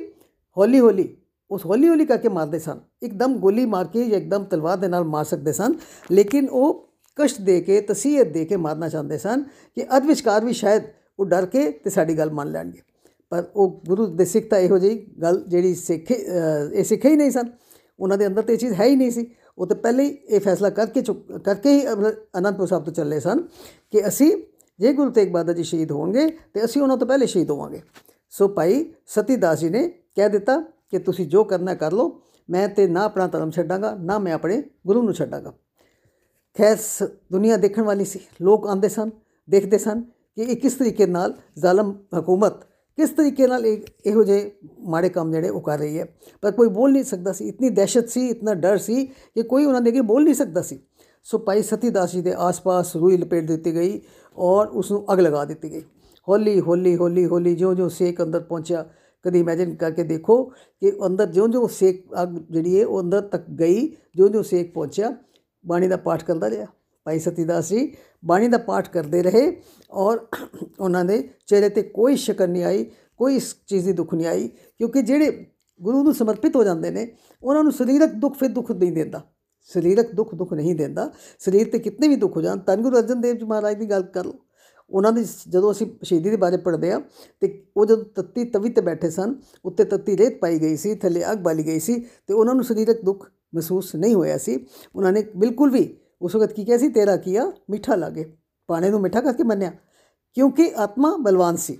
ਹੌਲੀ 0.57 0.79
ਹੌਲੀ 0.79 1.17
ਉਸ 1.51 1.65
ਹੌਲੀ 1.65 1.87
ਹੌਲੀ 1.87 2.05
ਕਰਕੇ 2.05 2.29
ਮਾਰਦੇ 2.29 2.59
ਸਨ। 2.59 2.79
ਇੱਕਦਮ 3.03 3.37
ਗੋਲੀ 3.37 3.65
ਮਾਰ 3.65 3.87
ਕੇ 3.87 4.05
ਜਾਂ 4.05 4.17
ਇੱਕਦਮ 4.17 4.43
ਤਲਵਾਰ 4.43 4.77
ਦੇ 4.77 4.87
ਨਾਲ 4.87 5.03
ਮਾਰ 5.03 5.25
ਸਕਦੇ 5.25 5.53
ਸਨ 5.53 5.73
ਲੇਕਿਨ 6.11 6.49
ਉਹ 6.49 6.89
ਕਸ਼ਟ 7.15 7.41
ਦੇ 7.41 7.61
ਕੇ 7.61 7.81
ਤਸੀਹਤ 7.81 8.27
ਦੇ 8.27 8.45
ਕੇ 8.45 8.55
ਮਾਰਨਾ 8.55 8.89
ਚਾਹੁੰਦੇ 8.89 9.17
ਸਨ 9.17 9.43
ਕਿ 9.75 9.97
ਅਧ 9.97 10.05
ਵਿਚਕਾਰ 10.05 10.45
ਵੀ 10.45 10.53
ਸ਼ਾਇਦ 10.53 10.83
ਉਹ 11.19 11.25
ਡਰ 11.25 11.45
ਕੇ 11.45 11.71
ਤੇ 11.71 11.89
ਸਾਡੀ 11.89 12.17
ਗੱਲ 12.17 12.31
ਮੰਨ 12.31 12.51
ਲੈਣਗੇ। 12.51 12.79
ਪਰ 13.29 13.43
ਉਹ 13.55 13.81
ਗੁਰੂ 13.87 14.05
ਦੇ 14.05 14.25
ਸਿੱਖ 14.25 14.49
ਤਾਂ 14.49 14.59
ਇਹੋ 14.59 14.77
ਜਿਹੀ 14.77 15.05
ਗੱਲ 15.21 15.43
ਜਿਹੜੀ 15.47 15.75
ਸਿੱਖੇ 15.75 16.15
ਅ, 16.15 16.73
ਇਹ 16.73 16.83
ਸਿੱਖੇ 16.83 17.09
ਹੀ 17.09 17.15
ਨਹੀਂ 17.15 17.31
ਸਨ। 17.31 17.43
ਉਹਨਾਂ 17.99 18.17
ਦੇ 18.17 18.27
ਅੰਦਰ 18.27 18.41
ਤੇ 18.41 18.53
ਇਹ 18.53 18.57
ਚੀਜ਼ 18.57 18.73
ਹੈ 18.73 18.85
ਹੀ 18.85 18.95
ਨਹੀਂ 18.95 19.11
ਸੀ। 19.11 19.31
ਉਹ 19.57 19.67
ਤਾਂ 19.67 19.75
ਪਹਿਲੇ 19.75 20.03
ਹੀ 20.03 20.09
ਇਹ 20.09 20.39
ਫੈਸਲਾ 20.39 20.69
ਕਰਕੇ 20.69 21.01
ਚੁੱਕ 21.01 21.37
ਕਰਕੇ 21.37 21.71
ਹੀ 21.71 21.87
ਅਮਰ- 21.87 22.15
ਅਨੰਦਪੁਰ 22.37 22.67
ਸਾਹਿਬ 22.67 22.83
ਤੋਂ 22.83 22.93
ਚੱਲੇ 22.93 23.19
ਸਨ 23.19 23.39
ਕਿ 23.91 24.07
ਅਸੀਂ 24.07 24.31
ਜੇ 24.79 24.93
ਗੁਰੂ 24.93 25.11
ਤੇਗ 25.11 25.29
ਬਹਾਦਰ 25.29 25.53
ਜੀ 25.53 25.63
ਸ਼ਹੀਦ 25.63 25.91
ਹੋਣਗੇ, 25.91 26.37
ਤੇ 26.53 26.65
ਅਸੀਂ 26.65 26.81
ਉਹਨਾਂ 26.81 26.97
ਤੋਂ 26.97 27.07
ਪਹਿਲੇ 27.07 27.25
ਸ਼ਹੀਦ 27.25 27.51
ਹੋਵਾਂਗੇ। 27.51 27.81
ਸੋ 28.29 28.47
ਭਾਈ 28.47 28.93
ਸਤੀਦਾਸ 29.05 29.59
ਜੀ 29.59 29.69
ਨੇ 29.69 29.89
ਕਹਿ 30.15 30.29
ਦਿੱਤਾ 30.29 30.61
ਕਿ 30.61 30.99
ਤੁਸੀਂ 30.99 31.27
ਜੋ 31.27 31.43
ਕਰਨਾ 31.43 31.75
ਕਰ 31.75 31.91
ਲਓ, 31.91 32.21
ਮੈਂ 32.49 32.67
ਤੇ 32.67 32.87
ਨਾ 32.87 33.03
ਆਪਣਾ 33.03 33.27
ਧਰਮ 33.27 33.51
ਛੱਡਾਂਗਾ, 33.51 33.95
ਨਾ 33.95 34.19
ਮੈਂ 34.19 34.33
ਆਪਣੇ 34.33 34.63
ਗੁਰੂ 34.87 35.01
ਨੂੰ 35.01 35.13
ਛੱਡਾਂਗਾ। 35.13 35.53
ਖੈਰ, 36.57 36.77
ਸ- 36.77 37.03
ਦੁਨੀਆ 37.31 37.57
ਦੇਖਣ 37.57 37.81
ਵਾਲੀ 37.81 38.05
ਸੀ। 38.05 38.19
ਲੋਕ 38.41 38.67
ਆਉਂਦੇ 38.67 38.89
ਸਨ, 38.89 39.09
ਦੇਖਦੇ 39.49 39.77
ਸਨ 39.77 40.01
ਕਿ 40.35 40.41
ਇਹ 40.41 40.57
ਕਿਸ 40.57 40.73
ਤਰੀਕੇ 40.73 41.05
ਨਾਲ 41.05 41.33
ਜ਼ਾਲਮ 41.57 41.95
ਹਕੂਮਤ, 42.19 42.53
ਕਿਸ 42.95 43.09
ਤਰੀਕੇ 43.09 43.47
ਨਾਲ 43.47 43.65
ਇਹ 43.65 43.81
ਇਹੋ 44.05 44.23
ਜਿਹੇ 44.23 44.51
ਮਾੜੇ 44.79 45.09
ਕੰਮ 45.09 45.31
ਜਿਹੜੇ 45.31 45.49
ਉਹ 45.49 45.61
ਕਰ 45.61 45.79
ਰਹੀ 45.79 45.99
ਹੈ। 45.99 46.15
ਪਰ 46.41 46.51
ਕੋਈ 46.51 46.67
ਬੋਲ 46.67 46.91
ਨਹੀਂ 46.91 47.03
ਸਕਦਾ 47.03 47.33
ਸੀ। 47.33 47.47
ਇਤਨੀ 47.47 47.69
ਦਹਿਸ਼ਤ 47.69 48.09
ਸੀ, 48.09 48.27
ਇਤਨਾ 48.27 48.53
ਡਰ 48.53 48.77
ਸੀ 48.77 49.05
ਕਿ 49.05 49.43
ਕੋਈ 49.43 49.65
ਉਹਨਾਂ 49.65 49.81
ਦੇ 49.81 49.89
ਅੱਗੇ 49.89 50.01
ਬੋਲ 50.01 50.23
ਨਹੀਂ 50.23 50.33
ਸਕਦਾ 50.33 50.61
ਸੀ। 50.61 50.79
ਸੋ 51.23 51.37
ਭਾਈ 51.37 51.61
ਸਤੀਦਾਸ 51.61 52.11
ਜੀ 52.11 52.21
ਦੇ 52.21 52.33
ਆਸ-ਪਾਸ 52.37 52.95
ਰੂਈ 52.95 53.17
ਲਪੇਟ 53.17 53.47
ਦਿੱਤੀ 53.47 53.75
ਗਈ। 53.75 54.01
ਔਰ 54.39 54.67
ਉਸ 54.67 54.91
ਨੂੰ 54.91 55.13
ਅੱਗ 55.13 55.19
ਲਗਾ 55.19 55.45
ਦਿੱਤੀ 55.45 55.71
ਗਈ। 55.73 55.81
ਹੌਲੀ 56.29 56.61
ਹੌਲੀ 56.61 56.97
ਹੌਲੀ 56.97 57.25
ਹੌਲੀ 57.25 57.55
ਜਿਉਂ-ਜਿਉਂ 57.55 57.89
ਸੇਕ 57.89 58.23
ਅੰਦਰ 58.23 58.39
ਪਹੁੰਚਿਆ, 58.39 58.89
ਕਦੀ 59.23 59.39
ਇਮੇਜਿਨ 59.39 59.75
ਕਰਕੇ 59.75 60.03
ਦੇਖੋ 60.03 60.43
ਕਿ 60.79 60.93
ਅੰਦਰ 61.05 61.25
ਜਿਉਂ-ਜਿਉਂ 61.25 61.67
ਸੇਕ 61.67 62.05
ਅੱਗ 62.23 62.29
ਜਿਹੜੀ 62.51 62.79
ਹੈ 62.79 62.85
ਉਹ 62.85 63.01
ਅੰਦਰ 63.01 63.21
ਤੱਕ 63.21 63.49
ਗਈ, 63.49 63.87
ਜਿਉਂ-ਜਿਉਂ 64.15 64.43
ਸੇਕ 64.43 64.73
ਪਹੁੰਚਿਆ, 64.73 65.15
ਬਾਣੀ 65.67 65.87
ਦਾ 65.87 65.97
ਪਾਠ 65.97 66.23
ਕਰਦਾ 66.23 66.49
ਰਿਹਾ। 66.49 66.65
ਭਾਈ 67.03 67.19
ਸਤੀਦਾਸ 67.19 67.69
ਜੀ, 67.69 67.95
ਬਾਣੀ 68.25 68.47
ਦਾ 68.47 68.57
ਪਾਠ 68.57 68.89
ਕਰਦੇ 68.89 69.23
ਰਹੇ 69.23 69.61
ਔਰ 69.91 70.17
ਉਹਨਾਂ 70.79 71.05
ਦੇ 71.05 71.29
ਚਿਹਰੇ 71.45 71.69
ਤੇ 71.69 71.81
ਕੋਈ 71.81 72.15
ਸ਼ਿਕਨ 72.15 72.49
ਨਹੀਂ 72.49 72.63
ਆਈ, 72.63 72.85
ਕੋਈ 73.17 73.35
ਇਸ 73.35 73.55
ਚੀਜ਼ 73.67 73.85
ਦੀ 73.85 73.93
ਦੁੱਖ 73.93 74.13
ਨਹੀਂ 74.13 74.27
ਆਈ, 74.27 74.47
ਕਿਉਂਕਿ 74.47 75.01
ਜਿਹੜੇ 75.01 75.45
ਗੁਰੂ 75.81 76.03
ਨੂੰ 76.03 76.13
ਸਮਰਪਿਤ 76.13 76.55
ਹੋ 76.55 76.63
ਜਾਂਦੇ 76.63 76.91
ਨੇ, 76.91 77.15
ਉਹਨਾਂ 77.43 77.63
ਨੂੰ 77.63 77.71
ਸਰੀਰਕ 77.71 78.13
ਦੁੱਖ 78.13 78.35
ਫਿਰ 78.35 78.49
ਦੁੱਖ 78.49 78.71
ਨਹੀਂ 78.71 78.91
ਦਿੰਦਾ। 78.91 79.21
ਸਰੀਰਕ 79.73 80.11
ਦੁੱਖ 80.15 80.35
ਦੁੱਖ 80.35 80.53
ਨਹੀਂ 80.53 80.75
ਦਿੰਦਾ, 80.75 81.11
ਸਰੀਰ 81.39 81.69
ਤੇ 81.71 81.79
ਕਿਤਨੇ 81.79 82.07
ਵੀ 82.07 82.15
ਦੁੱਖ 82.15 82.35
ਹੋ 82.37 82.41
ਜਾਣ 82.41 82.57
ਧੰਨ 82.57 82.81
ਗੁਰੂ 82.81 82.97
ਅਰਜਨ 82.97 83.21
ਦੇਵ 83.21 83.35
ਜੀ 83.35 83.45
ਮਹਾਰਾਜ 83.45 83.77
ਦੀ 83.77 83.89
ਗੱਲ 83.89 84.03
ਕਰ 84.03 84.25
ਲਓ। 84.25 84.33
ਉਹਨਾਂ 84.89 85.11
ਦੀ 85.11 85.25
ਜਦੋਂ 85.49 85.71
ਅਸੀਂ 85.71 85.87
ਸ਼ਹੀਦੀ 86.03 86.29
ਦੇ 86.29 86.35
ਬਾਰੇ 86.35 86.57
ਪੜ੍ਹਦੇ 86.57 86.91
ਆ 86.91 87.01
ਤੇ 87.39 87.63
ਉਹ 87.77 87.85
ਜਦੋਂ 87.85 88.03
ਤੱਤੀ 88.03 88.43
ਤਵੀ 88.43 88.69
ਤੇ 88.69 88.81
ਬੈਠੇ 88.81 89.09
ਸਨ, 89.09 89.35
ਉੱਤੇ 89.65 89.83
ਤੱਤੀ 89.83 90.17
ਰੇਤ 90.17 90.39
ਪਾਈ 90.39 90.59
ਗਈ 90.59 90.77
ਸੀ, 90.77 90.95
ਥੱਲੇ 90.95 91.31
ਅੱਗ 91.31 91.37
ਬਾਲੀ 91.37 91.65
ਗਈ 91.65 91.79
ਸੀ, 91.79 92.05
ਤੇ 92.27 92.33
ਉਹਨਾਂ 92.33 92.55
ਨੂੰ 92.55 92.63
ਸਰੀਰਕ 92.63 93.01
ਦੁੱਖ 93.05 93.31
ਮਹਿਸੂਸ 93.55 93.95
ਨਹੀਂ 93.95 94.15
ਹੋਇਆ 94.15 94.37
ਸੀ। 94.37 94.65
ਉਹਨਾਂ 94.95 95.11
ਨੇ 95.11 95.23
ਬਿਲਕੁਲ 95.35 95.71
ਵੀ 95.71 95.97
ਉਸ 96.21 96.35
ਵਕਤ 96.35 96.53
ਕੀ 96.53 96.65
ਕਿਹਾ 96.65 96.77
ਸੀ? 96.77 96.89
ਤੇਰਾ 96.89 97.17
ਕੀਆ 97.17 97.51
ਮਿੱਠਾ 97.69 97.95
ਲਾਗੇ। 97.95 98.33
ਪਾਣੇ 98.67 98.89
ਨੂੰ 98.89 99.01
ਮਿੱਠਾ 99.01 99.21
ਕਰਕੇ 99.21 99.43
ਮੰਨਿਆ। 99.43 99.71
ਕਿਉਂਕਿ 100.33 100.71
ਆਤਮਾ 100.75 101.17
ਬਲਵਾਨ 101.17 101.55
ਸੀ। 101.55 101.79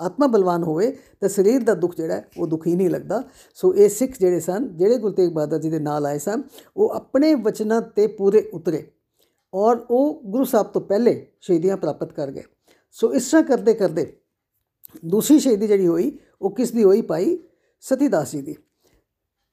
ਆਤਮਾ 0.00 0.26
ਬਲਵਾਨ 0.26 0.62
ਹੋਵੇ 0.62 0.90
ਤਾਂ 1.20 1.28
ਸਰੀਰ 1.28 1.62
ਦਾ 1.62 1.74
ਦੁੱਖ 1.74 1.96
ਜਿਹੜਾ 1.96 2.14
ਹੈ, 2.14 2.28
ਉਹ 2.38 2.46
ਦੁੱਖ 2.46 2.66
ਹੀ 2.66 2.74
ਨਹੀਂ 2.76 2.90
ਲੱਗਦਾ। 2.90 3.22
ਸੋ 3.54 3.74
ਇਹ 3.74 3.88
ਸਿੱਖ 3.88 4.12
ਜਿਹੜੇ 4.20 4.40
ਸਨ 4.40 4.76
ਜਿਹੜੇ 4.76 4.98
ਗੁਰੂ 4.98 5.12
ਤੇਗ 5.12 5.30
ਬਹਾਦਰ 5.30 5.58
ਜੀ 5.58 5.70
ਦੇ 5.70 5.78
ਨਾਲ 5.78 6.06
ਆਏ 6.06 6.18
ਸਨ 6.18 6.42
ਉਹ 6.76 6.90
ਆਪਣੇ 6.90 7.34
ਵਚਨਾਂ 7.34 7.80
ਤੇ 7.82 8.06
ਪੂਰੇ 8.06 8.50
ਉਤਰੇ 8.54 8.86
ਔਰ 9.54 9.86
ਉਹ 9.90 10.22
ਗੁਰੂ 10.24 10.44
ਸਾਹਿਬ 10.44 10.66
ਤੋਂ 10.66 10.80
ਪਹਿਲੇ 10.80 11.26
ਸ਼ਹੀਦੀਆਂ 11.40 11.76
ਪ੍ਰਾਪਤ 11.76 12.12
ਕਰ 12.12 12.30
ਗਏ। 12.30 12.42
ਸੋ 12.90 13.14
ਇਸ 13.14 13.30
ਤਰ੍ਹਾਂ 13.30 13.42
ਕਰਦੇ 13.44 13.74
ਕਰਦੇ 13.74 14.12
ਦੂਸਰੀ 15.06 15.38
ਸ਼ਹੀਦੀ 15.38 15.66
ਜਿਹੜੀ 15.66 15.86
ਹੋਈ 15.86 16.18
ਉਹ 16.42 16.54
ਕਿਸ 16.54 16.70
ਦੀ 16.70 16.84
ਹੋਈ 16.84 17.02
ਭਾਈ? 17.02 17.38
ਸਤੀਦਾਸ 17.80 18.32
ਜੀ 18.32 18.42
ਦੀ। 18.42 18.56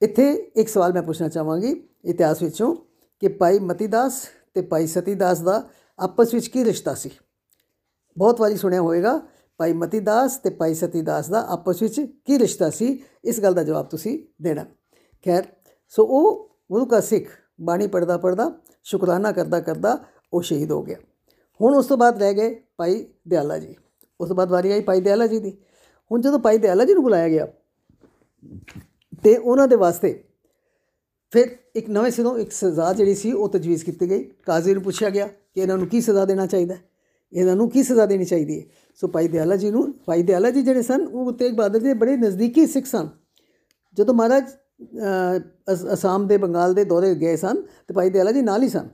ਇੱਥੇ 0.01 0.31
ਇੱਕ 0.55 0.69
ਸਵਾਲ 0.69 0.93
ਮੈਂ 0.93 1.03
ਪੁੱਛਣਾ 1.03 1.27
ਚਾਹਾਂਗੀ 1.27 1.83
ਇਤਿਹਾਸ 2.05 2.41
ਵਿੱਚੋਂ 2.41 2.75
ਕਿ 3.21 3.27
ਭਾਈ 3.27 3.59
ਮਤੀਦਾਸ 3.59 4.21
ਤੇ 4.53 4.61
ਭਾਈ 4.61 4.87
ਸਤੀਦਾਸ 4.87 5.39
ਦਾ 5.39 5.69
ਆਪਸ 5.99 6.33
ਵਿੱਚ 6.33 6.47
ਕੀ 6.47 6.65
ਰਿਸ਼ਤਾ 6.65 6.93
ਸੀ? 6.93 7.09
ਬਹੁਤ 8.17 8.41
ਵਾਰੀ 8.41 8.57
ਸੁਣਿਆ 8.57 8.81
ਹੋਵੇਗਾ। 8.81 9.21
ਭਾਈ 9.57 9.73
ਮਤੀਦਾਸ 9.73 10.37
ਤੇ 10.37 10.49
ਭਾਈ 10.49 10.73
ਸਤੀਦਾਸ 10.73 11.29
ਦਾ 11.29 11.47
ਆਪਸ 11.47 11.81
ਵਿੱਚ 11.81 12.01
ਕੀ 12.25 12.39
ਰਿਸ਼ਤਾ 12.39 12.69
ਸੀ? 12.69 13.03
ਇਸ 13.25 13.39
ਗੱਲ 13.39 13.53
ਦਾ 13.53 13.63
ਜਵਾਬ 13.63 13.85
ਤੁਸੀਂ 13.85 14.19
ਦੇਣਾ। 14.41 14.65
ਖੈਰ, 15.25 15.43
ਸੋ 15.87 16.03
ਉਹ 16.03 16.57
ਗੁਰੂ 16.71 16.85
ਕਾ 16.85 16.99
ਸਿੱਖ, 17.01 17.29
ਬਾਣੀ 17.61 17.87
ਪੜਦਾ 17.87 18.17
ਪੜਦਾ 18.17 18.51
ਸ਼ੁਕਰਾਨਾ 18.83 19.31
ਕਰਦਾ 19.31 19.59
ਕਰਦਾ 19.59 19.97
ਉਹ 20.33 20.41
ਸ਼ਹੀਦ 20.41 20.71
ਹੋ 20.71 20.81
ਗਿਆ। 20.83 20.97
ਹੁਣ 21.61 21.75
ਉਸ 21.75 21.85
ਤੋਂ 21.85 21.97
ਬਾਅਦ 21.97 22.17
ਰਹਿ 22.17 22.33
ਗਏ 22.33 22.63
ਭਾਈ 22.77 23.05
ਦਿਆਲਾ 23.27 23.57
ਜੀ। 23.57 23.75
ਉਸ 24.21 24.27
ਤੋਂ 24.27 24.35
ਬਾਅਦ 24.35 24.51
ਵਾਰੀ 24.51 24.71
ਆਈ 24.71 24.81
ਭਾਈ 24.81 25.01
ਦਿਆਲਾ 25.01 25.27
ਜੀ 25.27 25.39
ਦੀ। 25.39 25.57
ਹੁਣ 26.11 26.21
ਜਦੋਂ 26.21 26.39
ਭਾਈ 26.39 26.57
ਦਿਆਲਾ 26.57 26.85
ਜੀ 26.85 26.93
ਨੂੰ 26.93 27.03
ਬੁਲਾਇਆ 27.03 27.29
ਗਿਆ 27.29 27.47
ਤੇ 29.23 29.37
ਉਹਨਾਂ 29.37 29.67
ਦੇ 29.67 29.75
ਵਾਸਤੇ 29.75 30.23
ਫਿਰ 31.31 31.57
ਇੱਕ 31.75 31.89
ਨਵੇਂ 31.89 32.11
ਸਿਰੋਂ 32.11 32.37
ਇੱਕ 32.39 32.51
ਸਜ਼ਾ 32.51 32.93
ਜਿਹੜੀ 32.93 33.15
ਸੀ 33.15 33.31
ਉਹ 33.31 33.49
ਤਜਵੀਜ਼ 33.49 33.85
ਕੀਤੀ 33.85 34.09
ਗਈ। 34.09 34.23
ਕਾਜ਼ੀ 34.23 34.73
ਨੂੰ 34.73 34.83
ਪੁੱਛਿਆ 34.83 35.09
ਗਿਆ 35.09 35.27
ਕਿ 35.27 35.61
ਇਹਨਾਂ 35.61 35.77
ਨੂੰ 35.77 35.87
ਕੀ 35.87 36.01
ਸਜ਼ਾ 36.01 36.25
ਦੇਣਾ 36.25 36.45
ਚਾਹੀਦਾ 36.45 36.75
ਹੈ। 36.75 36.86
ਇਹਨਾਂ 37.33 37.55
ਨੂੰ 37.55 37.69
ਕੀ 37.69 37.83
ਸਜ਼ਾ 37.83 38.05
ਦੇਣੀ 38.05 38.25
ਚਾਹੀਦੀ 38.25 38.59
ਹੈ? 38.59 38.65
ਸੋ 38.95 39.07
ਭਾਈ 39.07 39.27
ਦਿਆਲਾ 39.27 39.55
ਜੀ 39.55 39.71
ਨੂੰ 39.71 39.93
ਭਾਈ 40.05 40.23
ਦਿਆਲਾ 40.23 40.49
ਜੀ 40.49 40.61
ਜਿਹੜੇ 40.61 40.81
ਸਨ 40.81 41.01
ਉਹ 41.01 41.23
ਗੁਰੂ 41.23 41.37
ਤੇਗ 41.37 41.55
ਬਹਾਦਰ 41.55 41.79
ਜੀ 41.79 41.87
ਦੇ 41.87 41.93
ਬੜੇ 41.93 42.17
ਨਜ਼ਦੀਕੀ 42.17 42.67
ਸਿੱਖ 42.67 42.85
ਸਨ। 42.85 43.09
ਜਦੋਂ 43.93 44.13
ਮਹਾਰਾਜ 44.13 44.43
ਅ, 44.49 45.37
ਅਸ- 45.73 45.93
ਅਸਾਮ 45.93 46.27
ਦੇ 46.27 46.37
ਬੰਗਾਲ 46.37 46.73
ਦੇ 46.73 46.83
ਦੌਰੇ 46.83 47.15
ਗਏ 47.15 47.35
ਸਨ 47.35 47.55
ਤੇ 47.87 47.93
ਭਾਈ 47.93 48.09
ਦਿਆਲਾ 48.09 48.31
ਜੀ 48.31 48.41
ਨਾਲ 48.41 48.63
ਹੀ 48.63 48.69
ਸਨ। 48.69 48.87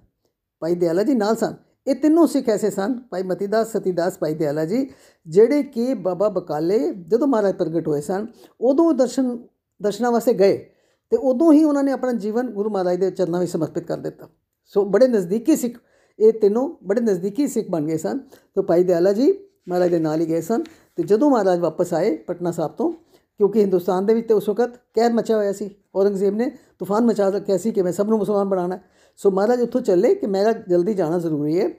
ਭਾਈ 0.59 0.75
ਦਿਆਲਾ 0.75 1.03
ਜੀ 1.03 1.13
ਨਾਲ 1.13 1.35
ਸਨ। 1.35 1.53
ਇਹ 1.87 1.95
ਤਿੰਨੋਂ 1.95 2.27
ਸਿੱਖ 2.27 2.49
ਐਸੇ 2.49 2.69
ਸਨ 2.69 2.99
ਭਾਈ 3.09 3.23
ਮਤੀਦਾਸ 3.23 3.77
ਸਤੀਦਾਸ 3.77 4.19
ਭਾਈ 4.19 4.33
ਦਿਆਲਾ 4.33 4.65
ਜੀ 4.65 4.89
ਜਿਹੜੇ 5.27 5.63
ਕਿ 5.63 5.93
ਬਾਬਾ 5.93 6.29
ਬਕਾਲੇ 6.29 6.93
ਜਦੋਂ 6.93 7.27
ਮਹਾਰਾਜ 7.27 7.55
ਪ੍ਰਗਟ 7.55 7.87
ਹੋਏ 7.87 8.01
ਸਨ 8.01 8.27
ਉਦੋਂ 8.61 8.85
ਉਹ 8.85 8.93
ਦਰਸ਼ਨ 8.93 9.39
ਦਰਸ਼ਨਾਂ 9.81 10.11
ਵਾਸਤੇ 10.11 10.33
ਗਏ 10.33 10.69
ਤੇ 11.09 11.17
ਉਦੋਂ 11.17 11.53
ਹੀ 11.53 11.63
ਉਹਨਾਂ 11.63 11.83
ਨੇ 11.83 11.91
ਆਪਣਾ 11.91 12.11
ਜੀਵਨ 12.11 12.51
ਗੁਰੂ 12.51 12.69
ਮਹਾਰਾਜ 12.69 12.97
ਦੇ 12.97 13.11
ਚਰਨਾਂ 13.11 13.39
ਵਿੱਚ 13.39 13.51
ਸਮਰਪਿਤ 13.51 13.83
ਕਰ 13.83 13.97
ਦਿੱਤਾ। 13.97 14.29
ਸੋ 14.65 14.85
ਬੜੇ 14.85 15.07
ਨਜ਼ਦੀਕੀ 15.07 15.55
ਸਿੱਖ 15.55 15.77
ਇਹ 16.19 16.33
ਤਿੰਨੋਂ 16.33 16.69
ਬੜੇ 16.83 17.01
ਨਜ਼ਦੀਕੀ 17.01 17.47
ਸਿੱਖ 17.47 17.69
ਬਣ 17.69 17.81
ਗਏ 17.81 17.97
ਸਨ। 17.97 18.19
ਤੋਂ 18.55 18.63
ਭਾਈ 18.63 18.83
ਦਿਆਲਾ 18.83 19.13
ਜੀ, 19.13 19.33
ਮਹਾਰਾਜ 19.69 19.91
ਦੇ 19.91 19.99
ਨਾਲ 19.99 20.21
ਹੀ 20.21 20.25
ਗਏ 20.25 20.41
ਸਨ। 20.41 20.63
ਤੇ 20.95 21.03
ਜਦੋਂ 21.03 21.29
ਮਹਾਰਾਜ 21.29 21.59
ਵਾਪਸ 21.59 21.93
ਆਏ 21.93 22.17
ਪਟਨਾ 22.17 22.51
ਸਾਹਿਬ 22.51 22.71
ਤੋਂ, 22.71 22.91
ਕਿਉਂਕਿ 23.37 23.61
ਹਿੰਦੁਸਤਾਨ 23.61 24.05
ਦੇ 24.05 24.13
ਵਿੱਚ 24.13 24.27
ਤੇ 24.27 24.33
ਉਸ 24.33 24.49
ਵਕਤ 24.49 24.75
ਕਹਿਰ 24.93 25.13
ਮਚਿਆ 25.13 25.37
ਹੋਇਆ 25.37 25.53
ਸੀ, 25.53 25.75
ਔਰੰਗਜ਼ੇਬ 25.95 26.35
ਨੇ 26.35 26.51
ਤੂਫਾਨ 26.79 27.05
ਮਚਾ 27.05 27.29
ਰੱਖਿਆ 27.29 27.57
ਸੀ 27.57 27.71
ਕਿ 27.71 27.81
ਮੈਂ 27.81 27.91
ਸਭ 27.91 28.09
ਨੂੰ 28.09 28.17
ਮੁਸਲਮਾਨ 28.17 28.49
ਬਣਾਉਣਾ 28.49 28.79
ਸੋ 29.17 29.31
ਮਹਾਰਾਜ 29.31 29.61
ਉੱਥੋਂ 29.61 29.81
ਚੱਲੇ 29.81 30.15
ਕਿ 30.15 30.27
ਮੇਰਾ 30.27 30.51
ਜਲਦੀ 30.51 30.93
ਜਾਣਾ 30.93 31.19
ਜ਼ਰੂਰੀ 31.19 31.59
ਹੈ। 31.59 31.69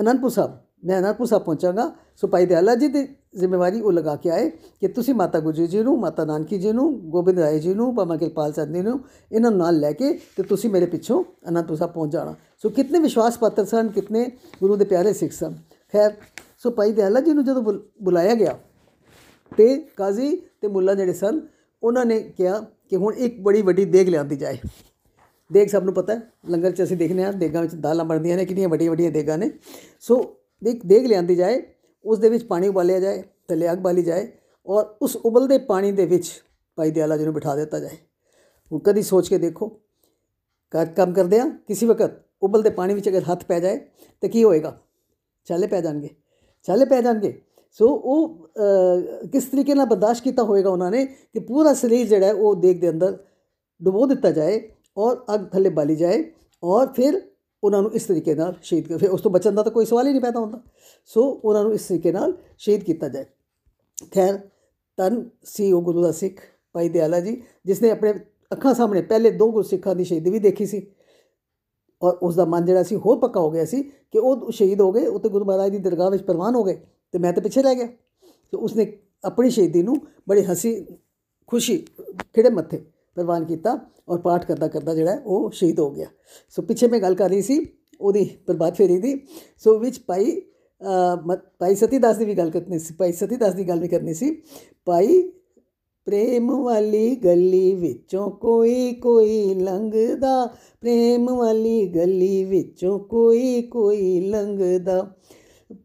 ਅਨੰਦਪੁਰ 0.00 0.30
ਸਾਹਿਬ 0.30 0.58
ਮੈਂ 0.82 0.98
ਅਨੰਦਪੁਰ 0.98 1.26
ਸਾਹਿਬ 1.26 1.44
ਪਹੁੰਚਾਂਗਾ। 1.44 1.90
ਸੋ 2.16 2.28
ਭਾਈ 2.28 2.46
ਦਿਆਲਾ 2.46 2.74
ਜੀ 2.74 2.88
ਦੀ 2.88 3.06
ਜ਼ਿੰਮੇਵਾਰੀ 3.36 3.80
ਉਹ 3.80 3.92
ਲਗਾ 3.92 4.14
ਕੇ 4.16 4.30
ਆਏ 4.30 4.48
ਕਿ 4.80 4.88
ਤੁਸੀਂ 4.88 5.14
ਮਾਤਾ 5.14 5.40
ਗੁਜਰੀ 5.40 5.66
ਜੀ 5.66 5.82
ਨੂੰ, 5.82 5.98
ਮਾਤਾ 6.00 6.24
ਨਾਨਕੀ 6.24 6.58
ਜੀ 6.58 6.72
ਨੂੰ, 6.72 6.92
ਗੋਬਿੰਦ 7.10 7.38
ਰਾਏ 7.38 7.58
ਜੀ 7.58 7.74
ਨੂੰ 7.74 7.94
ਬਾਬਾ 7.94 8.16
ਕਿਰਪਾਲ 8.16 8.52
ਚੰਦ 8.52 8.74
ਜੀ 8.74 8.82
ਨੂੰ, 8.82 8.98
ਇਹਨਾਂ 9.32 9.50
ਨੂੰ 9.50 9.58
ਨਾਲ 9.58 9.78
ਲੈ 9.80 9.92
ਕੇ 9.92 10.12
ਤੇ 10.36 10.42
ਤੁਸੀਂ 10.42 10.70
ਮੇਰੇ 10.70 10.86
ਪਿੱਛੋਂ 10.86 11.22
ਅਨੰਦਪੁਰ 11.48 11.76
ਸਾਹਿਬ 11.76 11.92
ਪਹੁੰਚ 11.92 12.12
ਜਾਣਾ। 12.12 12.34
ਸੋ 12.58 12.68
ਕਿਤਨੇ 12.68 12.98
ਵਿਸ਼ਵਾਸ 12.98 13.38
ਪਾਤਰ 13.38 13.64
ਸਨ, 13.64 13.88
ਕਿਤਨੇ 13.88 14.30
ਗੁਰੂ 14.60 14.76
ਦੇ 14.76 14.84
ਪਿਆਰੇ 14.84 15.12
ਸਿੱਖ 15.12 15.32
ਸਨ। 15.32 15.54
ਖੈਰ, 15.94 16.12
ਸੋ 16.58 16.70
ਭਾਈ 16.70 16.92
ਦਿਆਲਾ 16.92 17.20
ਜੀ 17.20 17.32
ਨੂੰ 17.32 17.44
ਜਦੋਂ 17.44 17.62
ਬੁਲਾਇਆ 17.62 18.34
ਗਿਆ 18.34 18.58
ਤੇ 19.52 19.76
ਕਾਜ਼ੀ 19.96 20.36
ਤੇ 20.60 20.68
ਮੁੱਲਾ 20.68 20.94
ਜਿਹੜੇ 20.94 21.12
ਸਨ, 21.12 21.40
ਉਹਨਾਂ 21.82 22.04
ਨੇ 22.06 22.18
ਕਿਹਾ 22.36 22.58
ਕਿ 22.88 22.96
ਹੁਣ 22.96 23.14
ਇੱਕ 23.14 23.40
ਬੜੀ 23.40 23.62
ਵੱਡੀ 23.62 23.84
ਦੇਗ 23.84 24.08
ਲਿਆਂਦੀ 24.08 24.36
ਜਾਏ। 24.36 24.58
ਦੇਗ 25.50 25.68
ਸਭ 25.68 25.84
ਨੂੰ 25.84 25.94
ਪਤਾ 25.94 26.14
ਹੈ, 26.14 26.20
ਲੰਗਰ 26.50 26.70
'ਚ 26.70 26.82
ਅਸੀਂ 26.82 26.96
ਦੇਖਨੇ 26.96 27.24
ਆ 27.24 27.32
ਦੇਗਾਂ 27.32 27.62
ਵਿੱਚ 27.62 27.74
ਦਾਲਾਂ 27.74 28.04
ਬਣਦੀਆਂ 28.04 28.36
ਨੇ, 28.36 28.44
ਕਿੰਨੀਆਂ 28.44 28.68
ਵੱਡੀਆਂ 28.68 28.90
ਵੱਡੀਆਂ 28.90 29.10
ਦੇਗਾਂ 29.10 29.38
ਨੇ। 29.38 29.50
ਸੋ 30.00 30.22
ਇੱਕ 30.62 30.86
ਦੇਗ 30.86 31.06
ਲਿਆਂਦੀ 31.06 31.34
ਜਾਏ 31.36 31.62
ਉਸ 32.04 32.18
ਦੇ 32.18 32.28
ਵਿੱਚ 32.28 32.44
ਪਾਣੀ 32.44 32.68
ਉਬਾਲਿਆ 32.68 33.00
ਜਾਏ 33.00 33.22
ਥੱਲੇ 33.48 33.70
ਅੱਗ 33.72 33.78
ਬਾਲੀ 33.78 34.02
ਜਾਏ 34.02 34.26
ਔਰ 34.66 34.84
ਉਸ 35.02 35.16
ਉਬਲਦੇ 35.16 35.58
ਪਾਣੀ 35.58 35.92
ਦੇ 35.92 36.06
ਵਿੱਚ 36.06 36.30
ਭਾਈ 36.78 36.90
ਦਿਆਲਾ 36.90 37.16
ਜੀ 37.16 37.24
ਨੂੰ 37.24 37.34
ਬਿਠਾ 37.34 37.54
ਦਿੱਤਾ 37.56 37.78
ਜਾਏ 37.78 37.96
ਹੁਣ 38.70 38.80
ਕਦੀ 38.80 39.02
ਸੋਚ 39.02 39.28
ਕੇ 39.28 39.38
ਦੇਖੋ 39.38 39.68
ਕੰਮ 40.96 41.12
ਕਰਦੇ 41.12 41.38
ਆ 41.38 41.48
ਕਿਸੇ 41.68 41.86
ਵਕਤ 41.86 42.20
ਉਬਲਦੇ 42.42 42.70
ਪਾਣੀ 42.70 42.94
ਵਿੱਚ 42.94 43.08
ਅਗਰ 43.08 43.22
ਹੱਥ 43.22 43.44
ਪੈ 43.44 43.58
ਜਾਏ 43.60 43.78
ਤਾਂ 44.22 44.28
ਕੀ 44.28 44.44
ਹੋਏਗਾ 44.44 44.76
ਚਾਲੇ 45.46 45.66
ਪੈ 45.66 45.80
ਜਾਣਗੇ 45.80 46.08
ਚਾਲੇ 46.66 46.84
ਪੈ 46.84 47.00
ਜਾਣਗੇ 47.00 47.40
ਸੋ 47.80 47.88
ਉਹ 47.88 48.48
ਕਿਸ 49.32 49.44
ਤਰੀਕੇ 49.44 49.74
ਨਾਲ 49.74 49.86
ਬਰਦਾਸ਼ਤ 49.86 50.24
ਕੀਤਾ 50.24 50.42
ਹੋਏਗਾ 50.42 50.70
ਉਹਨਾਂ 50.70 50.90
ਨੇ 50.90 51.04
ਕਿ 51.06 51.40
ਪੂਰਾ 51.40 51.72
ਸਰੀਰ 51.74 52.06
ਜਿਹੜਾ 52.06 52.32
ਉਹ 52.32 52.54
ਦੇਗ 52.54 52.80
ਦੇ 52.80 52.88
ਅੰਦਰ 52.90 53.16
ਡੁਬੋ 53.80 54.06
ਦਿੱਤਾ 54.06 54.30
ਜਾਏ 54.30 54.60
ਔਰ 54.96 55.24
ਅੱਗ 55.34 55.46
ਥੱਲੇ 55.52 55.70
ਬਾਲੀ 55.70 55.96
ਜਾਏ 55.96 56.24
ਔਰ 56.62 56.86
ਫਿਰ 56.92 57.20
ਉਹਨਾਂ 57.64 57.82
ਨੂੰ 57.82 57.92
ਇਸ 57.92 58.04
ਤਰੀਕੇ 58.04 58.34
ਨਾਲ 58.34 58.54
ਸ਼ਹੀਦ 58.62 58.88
ਕਰ 58.88 58.98
ਫਿਰ 58.98 59.10
ਉਸ 59.10 59.20
ਤੋਂ 59.20 59.30
ਬਚਣ 59.30 59.52
ਦਾ 59.52 59.62
ਤਾਂ 59.62 59.72
ਕੋਈ 59.72 59.86
ਸਵਾਲ 59.86 60.06
ਹੀ 60.06 60.12
ਨਹੀਂ 60.12 60.22
ਪੈਦਾ 60.22 60.40
ਹੁੰਦਾ। 60.40 60.60
ਸੋ 61.04 61.22
ਉਹਨਾਂ 61.44 61.62
ਨੂੰ 61.64 61.74
ਇਸ 61.74 61.86
ਤਰੀਕੇ 61.86 62.12
ਨਾਲ 62.12 62.32
ਸ਼ਹੀਦ 62.58 62.84
ਕੀਤਾ 62.84 63.08
ਜਾਏ। 63.08 63.24
ਖੈਰ 64.10 64.38
ਤਨ 64.96 65.28
ਸੀ 65.44 65.72
ਉਹ 65.72 65.82
ਗੁਰੂ 65.82 66.02
ਦਾ 66.02 66.12
ਸਿੱਖ 66.12 66.40
ਭਾਈ 66.72 66.88
ਦਿਆਲਾ 66.88 67.20
ਜੀ 67.20 67.42
ਜਿਸ 67.66 67.82
ਨੇ 67.82 67.90
ਆਪਣੇ 67.90 68.14
ਅੱਖਾਂ 68.52 68.74
ਸਾਹਮਣੇ 68.74 69.02
ਪਹਿਲੇ 69.02 69.30
ਦੋ 69.30 69.50
ਗੁਰਸਿੱਖਾਂ 69.52 69.94
ਦੀ 69.96 70.04
ਸ਼ਹੀਦੀ 70.04 70.30
ਵੀ 70.30 70.38
ਦੇਖੀ 70.38 70.66
ਸੀ 70.66 70.86
ਔਰ 72.02 72.12
ਉਸ 72.12 72.34
ਦਾ 72.34 72.44
ਮਨ 72.44 72.64
ਜਿਹੜਾ 72.64 72.82
ਸੀ 72.82 72.96
ਹੋਰ 72.96 73.18
ਪੱਕਾ 73.18 73.40
ਹੋ 73.40 73.50
ਗਿਆ 73.50 73.64
ਸੀ 73.64 73.82
ਕਿ 73.82 74.18
ਉਹ 74.18 74.50
ਸ਼ਹੀਦ 74.52 74.80
ਹੋ 74.80 74.92
ਗਏ, 74.92 75.06
ਉਹ 75.06 75.20
ਤੇ 75.20 75.28
ਗੁਰੂ 75.28 75.44
ਮਹਾਰਾਜ 75.44 75.70
ਦੀ 75.70 75.78
ਦਰਗਾਹ 75.78 76.10
ਵਿੱਚ 76.10 76.22
ਪ੍ਰਵਾਨ 76.22 76.54
ਹੋ 76.54 76.64
ਗਏ 76.64 76.80
ਤੇ 77.12 77.18
ਮੈਂ 77.18 77.32
ਤੇ 77.32 77.40
ਪਿੱਛੇ 77.40 77.62
ਰਹਿ 77.62 77.74
ਗਿਆ। 77.74 77.86
ਤੇ 78.50 78.56
ਉਸਨੇ 78.56 78.98
ਆਪਣੀ 79.24 79.50
ਸ਼ਹੀਦੀ 79.50 79.82
ਨੂੰ 79.82 79.96
ਬੜੀ 80.28 80.42
ਹਸੀ 80.42 80.86
ਖੁਸ਼ੀ 81.46 81.76
ਖਿੜੇ 82.34 82.50
ਮੱਥੇ 82.50 82.84
ਪ੍ਰਵਾਨ 83.16 83.44
ਕੀਤਾ 83.44 83.78
ਔਰ 84.08 84.18
ਪਾਠ 84.20 84.44
ਕਰਦਾ 84.46 84.68
ਕਰਦਾ 84.68 84.94
ਜਿਹੜਾ 84.94 85.20
ਉਹ 85.26 85.50
ਸ਼ਹੀਦ 85.50 85.80
ਹੋ 85.80 85.90
ਗਿਆ। 85.90 86.06
ਸੋ 86.50 86.62
ਪਿੱਛੇ 86.62 86.88
ਮੈਂ 86.88 87.00
ਗੱਲ 87.00 87.14
ਕਰ 87.14 87.28
ਰਹੀ 87.30 87.42
ਸੀ, 87.42 87.66
ਉਹਦੀ 88.00 88.24
ਪ੍ਰਭਾਤ 88.46 88.76
ਫੇਰੀ 88.76 88.98
ਦੀ। 88.98 89.18
ਸੋ 89.64 89.78
ਵਿੱਚ 89.78 90.00
ਭਾਈ 90.06 90.40
ਭਾਈ 91.60 91.74
ਸਤੀਦਾਸ 91.74 92.16
ਦੀ 92.16 92.24
ਵੀ 92.24 92.34
ਗੱਲ 92.34 92.50
ਕਰਨੀ 92.50 92.78
ਸੀ, 92.78 92.94
ਭਾਈ 92.94 93.12
ਸਤੀਦਾਸ 93.12 93.54
ਦੀ 93.54 93.68
ਗੱਲ 93.68 93.80
ਵੀ 93.80 93.88
ਕਰਨੀ 93.88 94.14
ਸੀ। 94.14 94.30
ਭਾਈ, 94.86 95.22
ਪ੍ਰੇਮ 96.06 96.50
ਵਾਲੀ 96.52 97.14
ਗਲੀ 97.16 97.74
ਵਿੱਚੋਂ 97.74 98.30
ਕੋਈ 98.30 98.92
ਕੋਈ 98.94 99.54
ਲੰਘਦਾ। 99.54 100.46
ਪ੍ਰੇਮ 100.80 101.30
ਵਾਲੀ 101.30 101.86
ਗਲੀ 101.88 102.42
ਵਿੱਚੋਂ 102.44 102.98
ਕੋਈ 103.00 103.62
ਕੋਈ 103.62 104.20
ਲੰਘਦਾ। 104.20 105.14